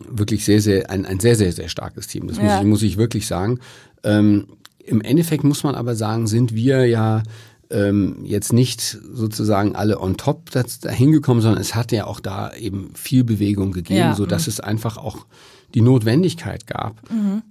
wirklich 0.08 0.44
sehr, 0.44 0.60
sehr, 0.60 0.90
ein, 0.90 1.04
ein 1.06 1.20
sehr, 1.20 1.36
sehr, 1.36 1.52
sehr 1.52 1.68
starkes 1.68 2.06
Team. 2.06 2.28
Das 2.28 2.38
muss, 2.38 2.46
Ja. 2.50 2.60
ich, 2.60 2.66
muss 2.66 2.82
ich 2.82 2.96
wirklich 2.96 3.26
sagen. 3.26 3.58
Ähm, 4.02 4.46
Im 4.84 5.00
Endeffekt 5.00 5.44
muss 5.44 5.64
man 5.64 5.74
aber 5.74 5.94
sagen, 5.94 6.26
sind 6.26 6.54
wir 6.54 6.86
ja 6.86 7.22
ähm, 7.70 8.24
jetzt 8.24 8.52
nicht 8.52 8.80
sozusagen 8.80 9.74
alle 9.74 10.00
on 10.00 10.16
top 10.16 10.50
dahin 10.50 11.12
gekommen, 11.12 11.40
sondern 11.40 11.60
es 11.60 11.74
hat 11.74 11.92
ja 11.92 12.06
auch 12.06 12.20
da 12.20 12.52
eben 12.54 12.90
viel 12.94 13.24
Bewegung 13.24 13.72
gegeben, 13.72 14.00
Ja, 14.00 14.14
so 14.14 14.26
dass 14.26 14.46
es 14.46 14.60
einfach 14.60 14.96
auch 14.96 15.26
die 15.74 15.80
Notwendigkeit 15.80 16.66
gab, 16.66 17.00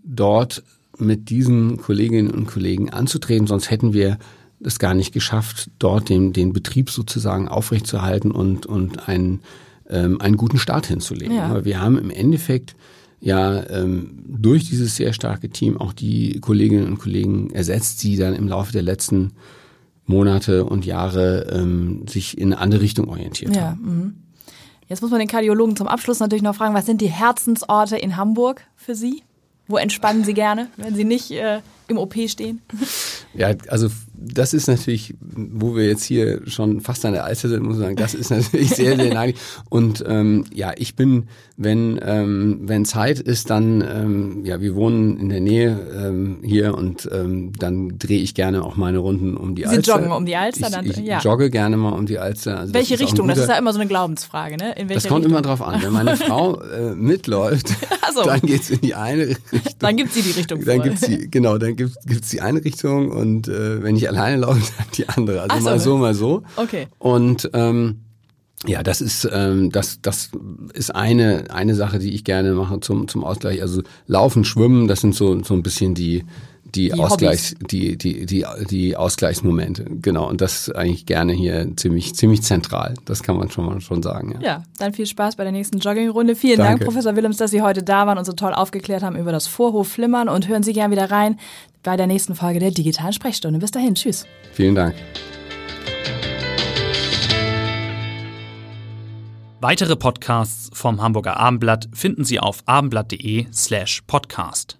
dort 0.03 0.63
mit 0.97 1.29
diesen 1.29 1.77
Kolleginnen 1.77 2.31
und 2.31 2.47
Kollegen 2.47 2.89
anzutreten, 2.89 3.47
sonst 3.47 3.69
hätten 3.69 3.93
wir 3.93 4.17
es 4.63 4.79
gar 4.79 4.93
nicht 4.93 5.13
geschafft, 5.13 5.69
dort 5.79 6.09
den, 6.09 6.33
den 6.33 6.53
Betrieb 6.53 6.89
sozusagen 6.89 7.47
aufrechtzuerhalten 7.47 8.31
und, 8.31 8.65
und 8.65 9.07
einen, 9.07 9.41
ähm, 9.89 10.21
einen 10.21 10.37
guten 10.37 10.57
Start 10.57 10.87
hinzulegen. 10.87 11.35
Ja. 11.35 11.47
Aber 11.47 11.65
wir 11.65 11.81
haben 11.81 11.97
im 11.97 12.09
Endeffekt 12.09 12.75
ja 13.19 13.67
ähm, 13.69 14.23
durch 14.25 14.69
dieses 14.69 14.95
sehr 14.95 15.13
starke 15.13 15.49
Team 15.49 15.77
auch 15.77 15.93
die 15.93 16.39
Kolleginnen 16.39 16.87
und 16.87 16.99
Kollegen 16.99 17.49
ersetzt, 17.51 18.03
die 18.03 18.17
dann 18.17 18.33
im 18.33 18.47
Laufe 18.47 18.71
der 18.71 18.83
letzten 18.83 19.31
Monate 20.05 20.65
und 20.65 20.85
Jahre 20.85 21.47
ähm, 21.51 22.05
sich 22.07 22.37
in 22.37 22.53
eine 22.53 22.61
andere 22.61 22.81
Richtung 22.81 23.09
orientiert 23.09 23.55
ja, 23.55 23.69
haben. 23.69 23.81
Mh. 23.81 24.11
Jetzt 24.89 25.01
muss 25.01 25.11
man 25.11 25.19
den 25.19 25.29
Kardiologen 25.29 25.75
zum 25.75 25.87
Abschluss 25.87 26.19
natürlich 26.19 26.43
noch 26.43 26.55
fragen, 26.55 26.75
was 26.75 26.85
sind 26.85 27.01
die 27.01 27.07
Herzensorte 27.07 27.97
in 27.97 28.17
Hamburg 28.17 28.61
für 28.75 28.95
Sie? 28.95 29.23
Wo 29.67 29.77
entspannen 29.77 30.23
Sie 30.23 30.33
gerne, 30.33 30.67
wenn 30.75 30.93
Sie 30.93 31.05
nicht 31.05 31.31
äh, 31.31 31.61
im 31.87 31.97
OP 31.97 32.15
stehen? 32.27 32.61
Ja, 33.33 33.53
also 33.69 33.87
das 34.15 34.53
ist 34.53 34.67
natürlich, 34.67 35.15
wo 35.21 35.75
wir 35.75 35.87
jetzt 35.87 36.03
hier 36.03 36.41
schon 36.45 36.81
fast 36.81 37.03
an 37.05 37.13
der 37.13 37.25
Alster 37.25 37.49
sind, 37.49 37.63
muss 37.63 37.73
man 37.77 37.81
sagen, 37.83 37.95
das 37.95 38.13
ist 38.13 38.29
natürlich 38.29 38.69
sehr, 38.71 38.95
sehr 38.95 39.13
naheliegend. 39.13 39.41
Und 39.69 40.03
ähm, 40.07 40.45
ja, 40.53 40.71
ich 40.77 40.95
bin, 40.95 41.27
wenn 41.57 41.99
ähm, 42.03 42.59
wenn 42.63 42.85
Zeit 42.85 43.19
ist, 43.19 43.49
dann 43.49 43.81
ähm, 43.81 44.45
ja, 44.45 44.61
wir 44.61 44.75
wohnen 44.75 45.17
in 45.19 45.29
der 45.29 45.41
Nähe 45.41 45.77
ähm, 45.95 46.37
hier 46.43 46.75
und 46.77 47.09
ähm, 47.11 47.51
dann 47.57 47.97
drehe 47.99 48.19
ich 48.21 48.33
gerne 48.35 48.63
auch 48.63 48.75
meine 48.75 48.99
Runden 48.99 49.35
um 49.35 49.55
die 49.55 49.63
Sie 49.63 49.67
Alster. 49.69 49.95
joggen 49.97 50.11
um 50.11 50.25
die 50.25 50.35
Alster, 50.35 50.67
ich, 50.67 50.73
dann 50.73 50.85
ich 50.85 50.97
ja. 50.97 51.19
jogge 51.19 51.49
gerne 51.49 51.77
mal 51.77 51.91
um 51.93 52.05
die 52.05 52.19
Alster. 52.19 52.59
Also 52.59 52.71
das 52.71 52.73
Welche 52.73 52.95
ein 52.95 52.99
Richtung? 53.07 53.27
Das 53.27 53.35
guter- 53.37 53.43
ist 53.45 53.49
ja 53.51 53.57
immer 53.57 53.73
so 53.73 53.79
eine 53.79 53.87
Glaubensfrage, 53.87 54.57
ne? 54.57 54.71
In 54.77 54.89
welche 54.89 54.93
das 55.01 55.07
kommt 55.07 55.25
Richtung? 55.25 55.31
immer 55.31 55.41
drauf 55.41 55.61
an. 55.61 55.81
Wenn 55.81 55.91
meine 55.93 56.15
Frau 56.17 56.61
äh, 56.61 56.95
mitläuft, 56.95 57.69
so. 58.13 58.23
dann 58.23 58.41
geht's 58.41 58.69
in 58.69 58.81
die 58.81 58.95
eine 58.95 59.27
Richtung. 59.27 59.43
Dann 59.79 59.97
gibt 59.97 60.13
sie 60.13 60.21
die 60.21 60.31
Richtung 60.31 60.63
Dann 60.63 60.77
vor. 60.77 60.83
gibt's 60.85 61.01
die, 61.01 61.29
genau, 61.31 61.57
dann 61.57 61.75
gibt's, 61.75 61.97
gibt's 62.05 62.29
die 62.29 62.41
eine 62.41 62.63
Richtung 62.63 63.11
und 63.11 63.47
äh, 63.47 63.81
wenn 63.83 63.95
ich 63.95 64.02
alleine 64.07 64.37
laufe, 64.37 64.61
dann 64.77 64.87
die 64.97 65.07
andere. 65.09 65.41
Also 65.43 65.57
so. 65.57 65.63
mal 65.63 65.79
so, 65.79 65.97
mal 65.97 66.13
so. 66.13 66.43
Okay. 66.55 66.87
Und 66.99 67.49
ähm, 67.53 68.01
ja, 68.65 68.81
das 68.81 69.01
ist 69.01 69.27
ähm, 69.31 69.71
das 69.71 69.99
das 70.01 70.31
ist 70.73 70.95
eine 70.95 71.45
eine 71.49 71.75
Sache, 71.75 71.99
die 71.99 72.13
ich 72.13 72.23
gerne 72.23 72.53
mache 72.53 72.79
zum 72.79 73.07
zum 73.07 73.23
Ausgleich. 73.23 73.61
Also 73.61 73.81
Laufen, 74.07 74.45
Schwimmen, 74.45 74.87
das 74.87 75.01
sind 75.01 75.15
so 75.15 75.43
so 75.43 75.53
ein 75.53 75.63
bisschen 75.63 75.95
die 75.95 76.23
die, 76.63 76.89
Die 76.89 76.93
Ausgleichs 76.93 77.55
die 77.69 77.97
die 77.97 78.25
die 78.25 78.45
die 78.69 78.95
Ausgleichsmomente. 78.95 79.85
Genau 80.01 80.29
und 80.29 80.41
das 80.41 80.69
eigentlich 80.71 81.05
gerne 81.05 81.33
hier 81.33 81.75
ziemlich 81.75 82.15
ziemlich 82.15 82.41
zentral. 82.41 82.95
Das 83.05 83.21
kann 83.21 83.37
man 83.37 83.51
schon 83.51 83.65
mal 83.65 83.81
schon 83.81 84.01
sagen. 84.01 84.39
Ja. 84.41 84.47
Ja, 84.47 84.63
dann 84.79 84.93
viel 84.93 85.05
Spaß 85.05 85.35
bei 85.35 85.43
der 85.43 85.51
nächsten 85.51 85.79
Joggingrunde. 85.79 86.35
Vielen 86.35 86.57
Dank, 86.57 86.79
Danke. 86.79 86.85
Professor 86.85 87.15
Willems, 87.15 87.37
dass 87.37 87.51
Sie 87.51 87.61
heute 87.61 87.83
da 87.83 88.07
waren 88.07 88.17
und 88.17 88.25
so 88.25 88.33
toll 88.33 88.53
aufgeklärt 88.53 89.03
haben 89.03 89.17
über 89.17 89.31
das 89.31 89.45
Vorhof-Flimmern. 89.45 90.29
Und 90.29 90.47
hören 90.47 90.63
Sie 90.63 90.73
gern 90.73 90.89
wieder 90.89 91.11
rein 91.11 91.37
bei 91.83 91.97
der 91.97 92.07
nächsten 92.07 92.35
Folge 92.35 92.59
der 92.59 92.71
digitalen 92.71 93.13
Sprechstunde. 93.13 93.59
Bis 93.59 93.71
dahin, 93.71 93.95
tschüss. 93.95 94.25
Vielen 94.53 94.75
Dank. 94.75 94.95
Weitere 99.63 99.95
Podcasts 99.95 100.69
vom 100.73 101.01
Hamburger 101.01 101.37
Abendblatt 101.37 101.87
finden 101.93 102.25
Sie 102.25 102.39
auf 102.39 102.63
abendblatt.de 102.65 103.45
slash 103.53 104.01
podcast. 104.07 104.77